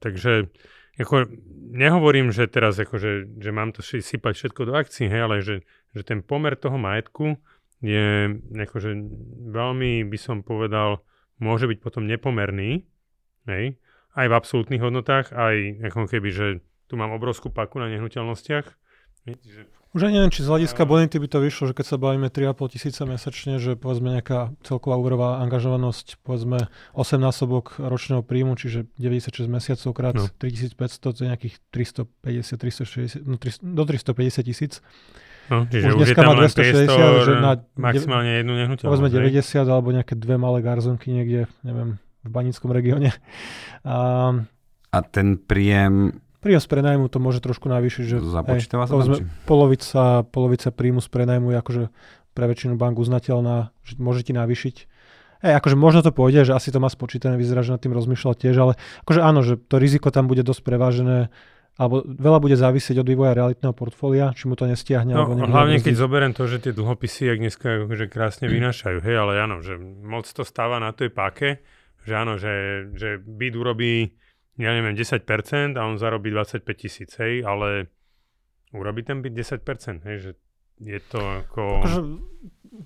Takže 0.00 0.48
ako, 0.96 1.28
nehovorím, 1.76 2.32
že 2.32 2.48
teraz 2.48 2.80
ako, 2.80 2.96
že, 2.96 3.50
mám 3.52 3.76
to 3.76 3.84
sypať 3.84 4.32
všetko 4.32 4.62
do 4.64 4.72
akcií, 4.72 5.12
hej, 5.12 5.22
ale 5.28 5.36
že, 5.44 5.60
že 5.92 6.02
ten 6.02 6.24
pomer 6.24 6.56
toho 6.56 6.80
majetku 6.80 7.36
je 7.84 8.32
ako, 8.56 8.76
že 8.80 8.90
veľmi 9.52 10.08
by 10.08 10.18
som 10.18 10.40
povedal, 10.40 11.04
môže 11.36 11.68
byť 11.68 11.78
potom 11.84 12.08
nepomerný, 12.08 12.88
hej, 13.44 13.76
aj 14.16 14.26
v 14.32 14.36
absolútnych 14.36 14.80
hodnotách, 14.80 15.36
aj 15.36 15.84
ako 15.92 16.08
keby, 16.08 16.28
že 16.32 16.46
tu 16.88 16.96
mám 16.96 17.12
obrovskú 17.12 17.52
paku 17.52 17.82
na 17.82 17.92
nehnuteľnostiach. 17.92 18.66
Že 19.26 19.62
už 19.96 20.02
aj 20.04 20.12
neviem, 20.12 20.28
či 20.28 20.44
z 20.44 20.52
hľadiska 20.52 20.84
bonity 20.84 21.16
by 21.16 21.28
to 21.32 21.38
vyšlo, 21.40 21.72
že 21.72 21.74
keď 21.74 21.86
sa 21.88 21.96
bavíme 21.96 22.28
3,5 22.28 22.76
tisíca 22.76 23.08
mesačne, 23.08 23.56
že 23.56 23.80
povedzme 23.80 24.12
nejaká 24.12 24.52
celková 24.60 25.00
úverová 25.00 25.40
angažovanosť, 25.40 26.20
povedzme 26.20 26.68
8 26.92 27.16
násobok 27.16 27.80
ročného 27.80 28.20
príjmu, 28.20 28.60
čiže 28.60 28.92
96 29.00 29.48
mesiacov 29.48 29.90
krát 29.96 30.14
no. 30.20 30.28
3500, 30.36 31.00
to 31.00 31.20
je 31.24 31.28
nejakých 31.32 31.54
350, 31.72 33.24
360, 33.24 33.24
no 33.24 33.40
300, 33.40 33.64
do 33.64 33.82
350 33.88 34.44
tisíc. 34.44 34.84
No, 35.48 35.64
čiže 35.64 35.88
už, 35.88 35.94
už 35.96 35.98
dneska 36.12 36.20
má 36.28 36.34
260, 36.36 37.24
že 37.24 37.32
na 37.40 37.52
maximálne 37.78 38.32
jednu 38.44 38.52
nehnuteľnosť. 38.52 38.92
Povedzme 38.92 39.08
90 39.08 39.64
alebo 39.64 39.88
nejaké 39.96 40.12
dve 40.18 40.36
malé 40.36 40.58
garzonky 40.60 41.08
niekde, 41.08 41.48
neviem, 41.64 41.96
v 42.20 42.28
banickom 42.28 42.68
regióne. 42.68 43.16
A, 43.86 44.34
a 44.90 44.98
ten 45.06 45.38
príjem 45.38 46.25
Príjem 46.46 46.62
z 46.62 46.70
prenajmu 46.70 47.10
to 47.10 47.18
môže 47.18 47.42
trošku 47.42 47.66
navýšiť, 47.66 48.04
že 48.06 48.16
Započítava 48.22 48.86
sa 48.86 48.94
polovica, 49.50 50.22
polovica 50.30 50.70
príjmu 50.70 51.02
z 51.02 51.10
prenajmu 51.10 51.50
je 51.50 51.56
akože 51.58 51.82
pre 52.38 52.44
väčšinu 52.46 52.78
bank 52.78 53.02
uznateľná, 53.02 53.74
že 53.82 53.98
môže 53.98 54.22
ti 54.22 54.30
navýšiť. 54.30 54.76
Hej, 55.42 55.52
akože 55.58 55.74
možno 55.74 56.06
to 56.06 56.14
pôjde, 56.14 56.46
že 56.46 56.54
asi 56.54 56.70
to 56.70 56.78
má 56.78 56.86
spočítané, 56.86 57.34
vyzerá, 57.34 57.66
že 57.66 57.74
nad 57.74 57.82
tým 57.82 57.98
rozmýšľal 57.98 58.38
tiež, 58.38 58.54
ale 58.62 58.78
akože 59.02 59.20
áno, 59.26 59.42
že 59.42 59.58
to 59.58 59.82
riziko 59.82 60.14
tam 60.14 60.30
bude 60.30 60.46
dosť 60.46 60.62
prevážené, 60.62 61.34
alebo 61.76 62.06
veľa 62.06 62.38
bude 62.40 62.56
závisieť 62.56 63.02
od 63.02 63.10
vývoja 63.10 63.36
realitného 63.36 63.74
portfólia, 63.76 64.32
či 64.32 64.48
mu 64.48 64.56
to 64.56 64.64
nestiahne. 64.64 65.12
No, 65.12 65.28
alebo 65.28 65.50
hlavne 65.50 65.82
keď 65.82 65.94
zoberiem 65.98 66.32
to, 66.32 66.46
že 66.48 66.62
tie 66.62 66.72
dlhopisy, 66.72 67.28
jak 67.28 67.38
dneska 67.42 67.90
akože 67.90 68.06
krásne 68.08 68.46
vynášajú, 68.48 69.02
hej, 69.04 69.16
ale 69.18 69.32
áno, 69.42 69.60
že 69.60 69.76
moc 69.82 70.24
to 70.30 70.46
stáva 70.46 70.80
na 70.80 70.94
tej 70.94 71.12
páke, 71.12 71.60
že 72.06 72.12
áno, 72.16 72.40
že, 72.40 72.86
že 72.96 73.20
byt 73.20 73.54
urobí 73.58 74.16
ja 74.56 74.70
neviem, 74.72 74.96
10% 74.96 75.76
a 75.76 75.82
on 75.84 76.00
zarobí 76.00 76.32
25 76.32 76.64
tisíc, 76.76 77.10
hej, 77.20 77.44
ale 77.44 77.92
urobí 78.72 79.04
ten 79.04 79.20
byt 79.20 79.32
10%, 79.32 80.04
hej, 80.04 80.16
že 80.18 80.30
je 80.80 81.00
to 81.00 81.20
ako... 81.20 81.62
Akože 81.84 82.02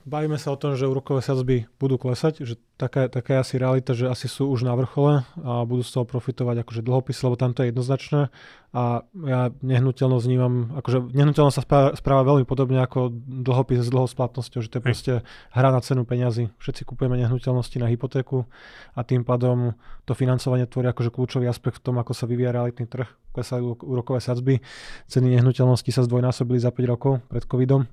bavíme 0.07 0.39
sa 0.39 0.55
o 0.55 0.61
tom, 0.61 0.79
že 0.79 0.87
úrokové 0.87 1.23
sadzby 1.23 1.67
budú 1.79 1.99
klesať, 1.99 2.47
že 2.47 2.55
taká, 2.81 3.13
taká 3.13 3.37
je 3.37 3.43
asi 3.45 3.55
realita, 3.61 3.93
že 3.93 4.09
asi 4.09 4.25
sú 4.25 4.49
už 4.49 4.65
na 4.65 4.73
vrchole 4.73 5.21
a 5.45 5.69
budú 5.69 5.85
z 5.85 5.93
toho 5.93 6.09
profitovať 6.09 6.65
akože 6.65 6.81
dlhopisy, 6.81 7.21
lebo 7.29 7.37
tam 7.37 7.53
to 7.53 7.61
je 7.61 7.69
jednoznačné. 7.69 8.33
A 8.73 9.05
ja 9.13 9.53
nehnuteľnosť 9.61 10.25
vnímam, 10.25 10.73
akože 10.81 11.13
nehnuteľnosť 11.13 11.57
sa 11.61 11.65
správa, 11.67 11.89
správa 12.01 12.23
veľmi 12.25 12.49
podobne 12.49 12.81
ako 12.81 13.13
dlhopis 13.45 13.85
s 13.85 13.93
dlhou 13.93 14.09
splatnosťou, 14.09 14.65
že 14.65 14.73
to 14.73 14.81
je 14.81 14.85
proste 14.89 15.13
hra 15.53 15.69
na 15.69 15.85
cenu 15.85 16.09
peňazí. 16.09 16.49
Všetci 16.57 16.89
kupujeme 16.89 17.21
nehnuteľnosti 17.21 17.77
na 17.77 17.93
hypotéku 17.93 18.49
a 18.97 19.01
tým 19.05 19.29
pádom 19.29 19.77
to 20.09 20.17
financovanie 20.17 20.65
tvorí 20.65 20.89
akože 20.89 21.13
kľúčový 21.13 21.47
aspekt 21.53 21.85
v 21.85 21.93
tom, 21.93 22.01
ako 22.01 22.17
sa 22.17 22.25
vyvíja 22.25 22.57
realitný 22.57 22.89
trh, 22.89 23.11
klesajú 23.37 23.77
úrokové 23.85 24.25
sadzby, 24.25 24.65
ceny 25.11 25.37
nehnuteľnosti 25.37 25.91
sa 25.93 26.07
zdvojnásobili 26.07 26.57
za 26.63 26.73
5 26.73 26.81
rokov 26.89 27.21
pred 27.29 27.45
covidom, 27.45 27.91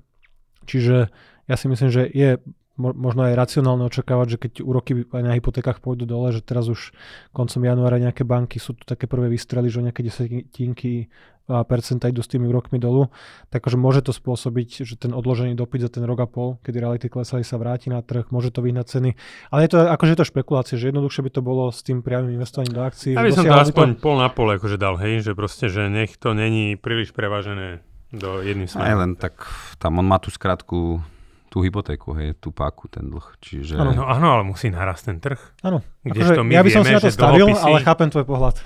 čiže 0.64 1.12
ja 1.48 1.56
si 1.56 1.66
myslím, 1.66 1.90
že 1.90 2.06
je 2.06 2.38
možno 2.78 3.26
aj 3.26 3.34
racionálne 3.34 3.84
očakávať, 3.90 4.26
že 4.30 4.38
keď 4.38 4.52
úroky 4.62 5.04
aj 5.10 5.22
na 5.26 5.34
hypotékach 5.34 5.82
pôjdu 5.82 6.06
dole, 6.06 6.30
že 6.30 6.40
teraz 6.40 6.70
už 6.70 6.94
koncom 7.34 7.60
januára 7.60 7.98
nejaké 7.98 8.22
banky 8.22 8.62
sú 8.62 8.78
tu 8.78 8.86
také 8.86 9.10
prvé 9.10 9.26
vystrely, 9.28 9.66
že 9.66 9.82
nejaké 9.82 10.06
desetinky 10.06 11.10
a 11.48 11.64
percenta 11.64 12.12
idú 12.12 12.20
s 12.20 12.28
tými 12.28 12.44
úrokmi 12.44 12.76
dolu, 12.76 13.08
tak 13.48 13.64
akože 13.64 13.80
môže 13.80 14.00
to 14.04 14.12
spôsobiť, 14.12 14.84
že 14.84 15.00
ten 15.00 15.16
odložený 15.16 15.56
dopyt 15.56 15.88
za 15.88 15.90
ten 15.96 16.04
rok 16.04 16.20
a 16.20 16.28
pol, 16.28 16.60
kedy 16.60 16.76
reality 16.76 17.08
klesali, 17.08 17.40
sa 17.40 17.56
vráti 17.56 17.88
na 17.88 18.04
trh, 18.04 18.28
môže 18.28 18.52
to 18.52 18.60
vyhnať 18.60 18.86
ceny. 18.92 19.10
Ale 19.48 19.64
je 19.64 19.70
to 19.72 19.88
akože 19.88 20.12
je 20.12 20.18
to 20.20 20.28
špekulácie, 20.28 20.76
že 20.76 20.92
jednoduchšie 20.92 21.24
by 21.24 21.30
to 21.32 21.40
bolo 21.40 21.72
s 21.72 21.80
tým 21.80 22.04
priamým 22.04 22.36
investovaním 22.36 22.76
do 22.76 22.84
akcií. 22.84 23.16
Ja 23.16 23.24
by 23.24 23.32
som 23.32 23.48
to 23.48 23.56
aspoň 23.64 23.96
pol 23.96 24.20
na 24.20 24.28
pol 24.28 24.52
akože 24.60 24.76
dal, 24.76 25.00
hej, 25.00 25.24
že 25.24 25.32
proste, 25.32 25.72
že 25.72 25.88
nech 25.88 26.20
to 26.20 26.36
není 26.36 26.76
príliš 26.76 27.16
prevážené 27.16 27.80
do 28.12 28.44
jedným 28.44 28.68
Aj 28.68 28.72
smerom. 28.76 29.00
len 29.00 29.12
tak, 29.16 29.48
tam 29.80 30.04
on 30.04 30.06
má 30.08 30.20
tú 30.20 30.28
skratku, 30.28 31.00
tú 31.48 31.64
hypotéku, 31.64 32.12
hej, 32.16 32.36
tú 32.36 32.52
páku, 32.52 32.92
ten 32.92 33.08
dlh. 33.08 33.24
Čiže... 33.40 33.80
Áno. 33.80 33.92
No 33.92 34.04
áno, 34.04 34.36
ale 34.36 34.44
musí 34.44 34.68
narast 34.68 35.08
ten 35.08 35.16
trh. 35.18 35.40
Áno, 35.64 35.80
Kdežto 36.04 36.44
akože 36.44 36.48
my 36.48 36.52
ja 36.52 36.62
by 36.62 36.70
som 36.70 36.82
si 36.84 36.92
vieme, 36.92 37.00
na 37.00 37.02
to 37.02 37.10
stavil, 37.10 37.46
dlhopisy- 37.48 37.64
ale 37.64 37.78
chápem 37.82 38.08
tvoj 38.12 38.24
pohľad. 38.28 38.56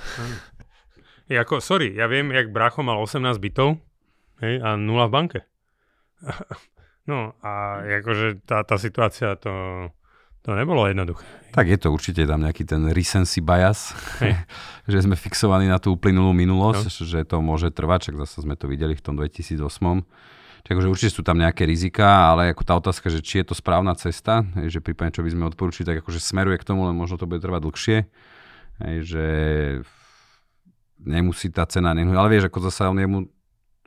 Je 1.31 1.37
ako, 1.38 1.62
sorry, 1.62 1.95
ja 1.95 2.11
viem, 2.11 2.29
jak 2.35 2.51
brácho 2.51 2.83
mal 2.83 2.99
18 2.99 3.38
bytov 3.38 3.79
hej, 4.42 4.59
a 4.61 4.75
nula 4.75 5.07
v 5.07 5.12
banke. 5.14 5.38
No 7.03 7.35
a 7.42 7.83
akože 7.83 8.47
tá, 8.47 8.62
tá 8.62 8.79
situácia 8.79 9.35
to, 9.35 9.51
to 10.47 10.55
nebolo 10.55 10.87
jednoduché. 10.87 11.27
Tak 11.51 11.66
je 11.66 11.75
to 11.75 11.90
určite 11.90 12.23
tam 12.31 12.47
nejaký 12.47 12.62
ten 12.62 12.87
recency 12.95 13.42
bias, 13.42 13.90
Hej. 14.23 14.38
že 14.92 14.99
sme 15.03 15.18
fixovaní 15.18 15.66
na 15.66 15.83
tú 15.83 15.99
uplynulú 15.99 16.31
minulosť, 16.31 16.87
no. 16.87 17.03
že 17.03 17.27
to 17.27 17.42
môže 17.42 17.75
trvať, 17.75 18.07
však 18.07 18.16
zase 18.23 18.47
sme 18.47 18.55
to 18.55 18.71
videli 18.71 18.95
v 18.95 19.03
tom 19.03 19.18
2008. 19.18 19.59
Čiže 20.62 20.72
akože 20.79 20.88
určite 20.88 21.12
sú 21.12 21.22
tam 21.27 21.42
nejaké 21.42 21.66
rizika, 21.66 22.31
ale 22.31 22.55
ako 22.55 22.62
tá 22.62 22.75
otázka, 22.79 23.11
že 23.11 23.18
či 23.18 23.42
je 23.42 23.51
to 23.51 23.55
správna 23.59 23.98
cesta, 23.98 24.46
že 24.70 24.79
prípadne 24.79 25.11
čo 25.11 25.27
by 25.27 25.31
sme 25.35 25.51
odporúčili, 25.51 25.83
tak 25.83 26.07
akože 26.07 26.22
smeruje 26.22 26.62
k 26.62 26.66
tomu, 26.66 26.87
len 26.87 26.94
možno 26.94 27.18
to 27.18 27.27
bude 27.27 27.42
trvať 27.42 27.61
dlhšie. 27.66 27.98
Hej, 28.79 28.96
že 29.03 29.25
nemusí 31.03 31.51
tá 31.51 31.66
cena, 31.66 31.90
nehnuť, 31.92 32.14
ale 32.14 32.29
vieš, 32.31 32.46
ako 32.46 32.59
zase 32.70 32.87
on 32.87 32.98
jemu 32.98 33.18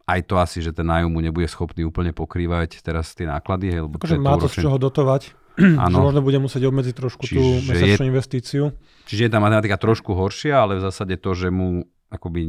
aj 0.05 0.19
to 0.29 0.35
asi, 0.37 0.61
že 0.61 0.69
ten 0.69 0.85
nájom 0.85 1.09
mu 1.09 1.17
nebude 1.17 1.49
schopný 1.49 1.81
úplne 1.81 2.13
pokrývať 2.13 2.85
teraz 2.85 3.17
tie 3.17 3.25
náklady, 3.25 3.73
hej, 3.73 3.81
lebo 3.89 3.97
Akože 3.97 4.21
má 4.21 4.37
to 4.37 4.45
to 4.45 4.53
z 4.53 4.69
čoho 4.69 4.77
dotovať, 4.77 5.21
že 5.57 5.81
Áno. 5.81 6.11
možno 6.11 6.21
bude 6.21 6.37
musieť 6.37 6.69
obmedziť 6.69 6.93
trošku 6.93 7.25
tú 7.25 7.41
Čiže 7.41 7.65
mesačnú 7.71 8.03
je- 8.05 8.11
investíciu. 8.13 8.63
Čiže 9.09 9.21
je 9.25 9.31
tá 9.33 9.39
matematika 9.41 9.79
trošku 9.81 10.13
horšia, 10.13 10.61
ale 10.61 10.77
v 10.77 10.85
zásade 10.85 11.17
to, 11.17 11.33
že 11.33 11.49
mu 11.49 11.87
akoby 12.13 12.41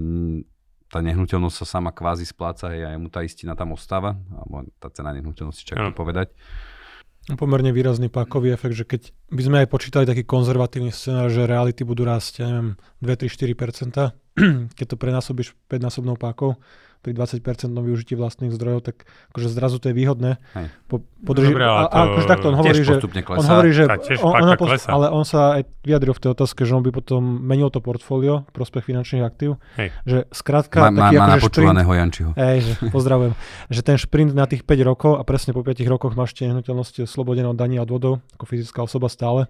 tá 0.87 1.03
nehnuteľnosť 1.03 1.57
sa 1.63 1.67
sama 1.79 1.91
kvázi 1.91 2.27
spláca 2.27 2.71
hej, 2.71 2.87
a 2.87 2.95
mu 2.95 3.11
tá 3.11 3.27
istina 3.27 3.59
tam 3.59 3.75
ostáva, 3.75 4.15
alebo 4.15 4.67
tá 4.79 4.89
cena 4.91 5.11
nehnuteľnosti, 5.11 5.67
čo 5.67 5.75
to 5.75 5.95
povedať. 5.95 6.31
Pomerne 7.27 7.75
výrazný 7.75 8.07
pákový 8.07 8.55
efekt, 8.55 8.79
že 8.79 8.87
keď 8.87 9.11
by 9.35 9.43
sme 9.43 9.57
aj 9.67 9.69
počítali 9.69 10.07
taký 10.07 10.23
konzervatívny 10.23 10.95
scenár, 10.95 11.27
že 11.27 11.43
reality 11.43 11.83
budú 11.83 12.07
rásť, 12.07 12.47
ja 12.47 12.47
neviem, 12.55 12.79
2-3-4%, 13.03 14.15
keď 14.79 14.87
to 14.87 14.95
prenásobíš 14.95 15.59
5-násobnou 15.67 16.15
pákou, 16.15 16.55
pri 17.07 17.15
20% 17.15 17.71
využití 17.71 18.19
vlastných 18.19 18.51
zdrojov, 18.51 18.83
tak 18.83 19.07
akože 19.31 19.47
zrazu 19.47 19.79
to 19.79 19.89
je 19.89 19.95
výhodné. 19.95 20.43
Hej. 20.59 20.75
Po, 20.91 21.07
podrži- 21.23 21.55
Dobre, 21.55 21.63
ale 21.63 21.87
a 21.87 21.87
to 21.87 21.99
akože 22.19 22.27
takto 22.27 22.47
on 22.51 22.57
hovorí, 22.59 22.83
že 22.83 22.95
klesá. 22.99 23.39
On 23.39 23.47
hovorí, 23.47 23.71
že 23.71 23.85
on, 24.27 24.33
on 24.43 24.49
klesá. 24.59 24.89
ale 24.91 25.07
on 25.15 25.23
sa 25.23 25.63
aj 25.63 25.63
vyjadril 25.87 26.19
v 26.19 26.21
tej 26.27 26.31
otázke, 26.35 26.67
že 26.67 26.75
on 26.75 26.83
by 26.83 26.91
potom 26.91 27.23
menil 27.23 27.71
to 27.71 27.79
portfólio 27.79 28.43
prospech 28.51 28.91
finančných 28.91 29.23
aktív. 29.23 29.63
Hej. 29.79 29.95
Že 30.03 30.19
skrátka 30.35 30.83
Má, 30.83 30.91
má, 30.91 30.99
taký 31.07 31.15
má 31.15 31.25
akože 31.31 31.35
napočúvaného 31.39 31.93
Jančiho. 31.95 32.31
Hej, 32.35 32.59
že 32.67 32.73
pozdravujem. 32.91 33.33
že 33.79 33.81
ten 33.87 33.97
šprint 34.03 34.35
na 34.35 34.51
tých 34.51 34.67
5 34.67 34.83
rokov 34.83 35.13
a 35.15 35.23
presne 35.23 35.55
po 35.55 35.63
5 35.63 35.79
rokoch 35.87 36.19
máš 36.19 36.35
tie 36.35 36.51
nehnuteľnosti 36.51 37.07
oslobodené 37.07 37.47
od 37.47 37.55
daní 37.55 37.79
a 37.79 37.87
odvodov 37.87 38.19
ako 38.35 38.45
fyzická 38.51 38.83
osoba 38.83 39.07
stále, 39.07 39.47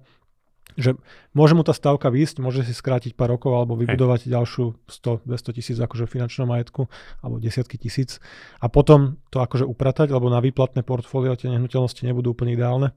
že 0.75 0.99
môže 1.33 1.55
mu 1.55 1.63
tá 1.63 1.71
stavka 1.71 2.11
výjsť, 2.11 2.43
môže 2.43 2.67
si 2.67 2.75
skrátiť 2.75 3.15
pár 3.15 3.39
rokov 3.39 3.55
alebo 3.55 3.79
vybudovať 3.79 4.27
ďalšiu 4.27 4.77
100-200 4.91 5.57
tisíc 5.57 5.79
akože 5.79 6.05
v 6.05 6.15
finančnom 6.19 6.51
majetku 6.51 6.91
alebo 7.23 7.39
desiatky 7.39 7.79
tisíc 7.79 8.19
a 8.59 8.67
potom 8.67 9.23
to 9.31 9.41
akože 9.41 9.65
upratať, 9.65 10.13
lebo 10.13 10.29
na 10.29 10.43
výplatné 10.43 10.85
portfólio 10.85 11.39
tie 11.39 11.49
nehnuteľnosti 11.49 12.03
nebudú 12.05 12.37
úplne 12.37 12.59
ideálne 12.59 12.93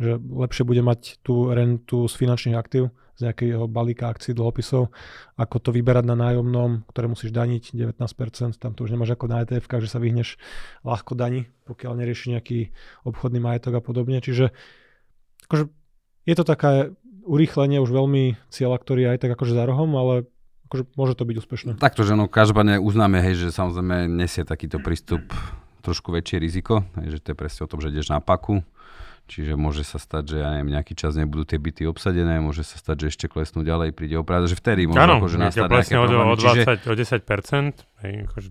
že 0.00 0.16
lepšie 0.18 0.64
bude 0.64 0.80
mať 0.80 1.20
tú 1.20 1.52
rentu 1.52 2.08
z 2.08 2.14
finančných 2.16 2.56
aktív, 2.56 2.90
z 3.14 3.28
nejakého 3.28 3.68
balíka 3.68 4.08
akcií, 4.08 4.32
dlhopisov, 4.32 4.88
ako 5.36 5.56
to 5.60 5.70
vyberať 5.70 6.08
na 6.08 6.16
nájomnom, 6.16 6.88
ktoré 6.88 7.06
musíš 7.12 7.30
daniť 7.30 7.76
19%, 7.76 8.56
tam 8.56 8.72
to 8.72 8.88
už 8.88 8.96
nemáš 8.96 9.12
ako 9.12 9.28
na 9.28 9.44
etf 9.44 9.68
že 9.68 9.90
sa 9.90 10.00
vyhneš 10.00 10.40
ľahko 10.82 11.12
daní, 11.12 11.52
pokiaľ 11.68 11.92
nerieši 12.00 12.34
nejaký 12.34 12.72
obchodný 13.04 13.38
majetok 13.38 13.78
a 13.78 13.82
podobne. 13.84 14.24
Čiže 14.24 14.50
akože, 15.46 15.64
je 16.24 16.34
to 16.34 16.44
také 16.46 16.96
urýchlenie 17.24 17.78
už 17.82 17.90
veľmi 17.90 18.36
cieľa, 18.50 18.76
ktorý 18.78 19.00
je 19.06 19.10
aj 19.14 19.18
tak 19.22 19.30
akože 19.34 19.54
za 19.54 19.64
rohom, 19.66 19.90
ale 19.94 20.14
akože 20.70 20.84
môže 20.96 21.14
to 21.14 21.24
byť 21.28 21.36
úspešné. 21.38 21.70
Takto, 21.76 22.02
že 22.02 22.16
no 22.16 22.26
každopádne 22.26 22.80
uznáme, 22.80 23.20
hej, 23.20 23.36
že 23.36 23.48
samozrejme 23.52 24.08
nesie 24.08 24.42
takýto 24.42 24.80
prístup 24.80 25.20
trošku 25.82 26.14
väčšie 26.14 26.38
riziko, 26.38 26.86
hej, 27.02 27.18
že 27.18 27.18
to 27.20 27.28
je 27.34 27.36
presne 27.36 27.60
o 27.66 27.70
tom, 27.70 27.82
že 27.82 27.90
ideš 27.92 28.14
na 28.14 28.22
paku, 28.22 28.62
čiže 29.26 29.58
môže 29.58 29.82
sa 29.82 29.98
stať, 29.98 30.32
že 30.32 30.36
ja 30.40 30.48
neviem, 30.54 30.72
nejaký 30.72 30.94
čas 30.94 31.18
nebudú 31.18 31.44
tie 31.44 31.58
byty 31.58 31.84
obsadené, 31.84 32.38
môže 32.38 32.62
sa 32.62 32.78
stať, 32.78 33.06
že 33.06 33.06
ešte 33.12 33.26
klesnú 33.28 33.66
ďalej, 33.66 33.92
príde 33.92 34.16
oprávať, 34.16 34.54
že 34.54 34.56
vtedy 34.58 34.86
môže 34.88 35.02
akože 35.02 35.38
nastať 35.38 35.68
nejaké 35.68 35.96
o, 35.98 36.06
o, 36.06 36.34
Čiže 36.38 36.60
20, 36.86 36.90
o 36.90 36.94
10%, 36.94 38.06
hej, 38.06 38.14
akože, 38.30 38.48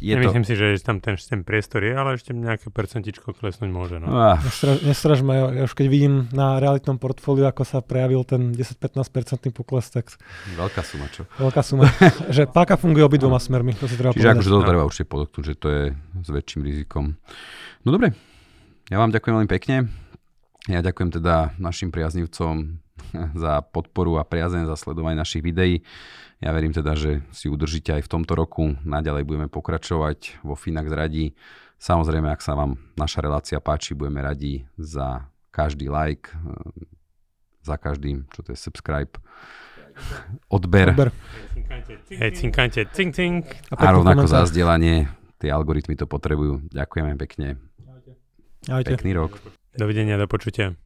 je 0.00 0.12
to... 0.12 0.18
nemyslím 0.18 0.44
si, 0.44 0.54
že 0.56 0.80
tam 0.80 0.98
ten, 0.98 1.14
ten 1.14 1.44
priestor 1.44 1.84
je, 1.84 1.92
ale 1.92 2.16
ešte 2.16 2.32
nejaké 2.32 2.72
percentičko 2.72 3.36
klesnúť 3.36 3.68
môže. 3.68 3.96
No. 4.00 4.08
Ah, 4.08 4.40
Nestraž, 4.40 4.80
nestraž 4.80 5.18
ma, 5.20 5.52
ja, 5.52 5.68
už 5.68 5.76
keď 5.76 5.86
vidím 5.86 6.14
na 6.32 6.56
realitnom 6.56 6.96
portfóliu, 6.96 7.44
ako 7.44 7.62
sa 7.62 7.84
prejavil 7.84 8.24
ten 8.24 8.56
10-15% 8.56 9.52
pokles, 9.52 9.92
tak 9.92 10.08
veľká 10.56 10.80
suma, 10.80 11.06
čo? 11.12 11.28
veľká 11.36 11.60
suma. 11.60 11.84
že 12.36 12.48
páka 12.48 12.80
funguje 12.80 13.04
obidvoma 13.04 13.36
smermi, 13.36 13.76
to 13.76 13.84
si 13.84 13.94
treba 13.94 14.16
Čiže 14.16 14.24
povedať. 14.24 14.36
akože 14.40 14.50
No. 14.50 14.64
treba 14.64 14.82
určite 14.82 15.06
podotknúť, 15.06 15.44
že 15.44 15.54
to 15.54 15.68
je 15.68 15.82
s 15.94 16.28
väčším 16.32 16.60
rizikom. 16.64 17.04
No 17.84 17.92
dobre, 17.92 18.16
ja 18.88 18.96
vám 18.96 19.12
ďakujem 19.12 19.34
veľmi 19.36 19.50
pekne. 19.52 19.76
Ja 20.68 20.80
ďakujem 20.80 21.10
teda 21.12 21.56
našim 21.56 21.88
priaznivcom 21.88 22.80
za 23.42 23.60
podporu 23.64 24.20
a 24.20 24.24
priazeň, 24.24 24.68
za 24.68 24.76
sledovanie 24.76 25.18
našich 25.18 25.44
videí. 25.44 25.82
Ja 26.40 26.56
verím 26.56 26.72
teda, 26.72 26.96
že 26.96 27.20
si 27.36 27.52
udržíte 27.52 27.92
aj 27.92 28.08
v 28.08 28.12
tomto 28.16 28.32
roku. 28.32 28.72
Naďalej 28.80 29.28
budeme 29.28 29.48
pokračovať 29.52 30.40
vo 30.40 30.56
Finax 30.56 30.88
radí. 30.88 31.36
Samozrejme, 31.80 32.28
ak 32.32 32.40
sa 32.44 32.56
vám 32.56 32.80
naša 32.96 33.20
relácia 33.24 33.60
páči, 33.60 33.92
budeme 33.92 34.24
radi 34.24 34.64
za 34.80 35.28
každý 35.52 35.92
like, 35.92 36.32
eh, 36.32 36.88
za 37.60 37.76
každým, 37.76 38.24
čo 38.32 38.40
to 38.40 38.52
je 38.52 38.58
subscribe, 38.58 39.12
odber. 40.48 40.96
Odber. 40.96 41.10
Hej, 42.08 42.30
cinkante, 42.40 42.88
cink, 42.92 43.12
cink. 43.12 43.44
A 43.68 43.76
pekný 43.76 44.00
rovnako 44.00 44.24
za 44.24 44.40
komentár. 44.40 44.50
zdieľanie. 44.50 44.96
Tie 45.40 45.50
algoritmy 45.52 45.94
to 45.96 46.04
potrebujú. 46.08 46.68
Ďakujeme 46.72 47.16
pekne. 47.16 47.60
Ahojte. 48.68 48.96
Pekný 48.96 49.16
rok. 49.16 49.40
Dovidenia, 49.72 50.20
do 50.20 50.28
počutia. 50.28 50.80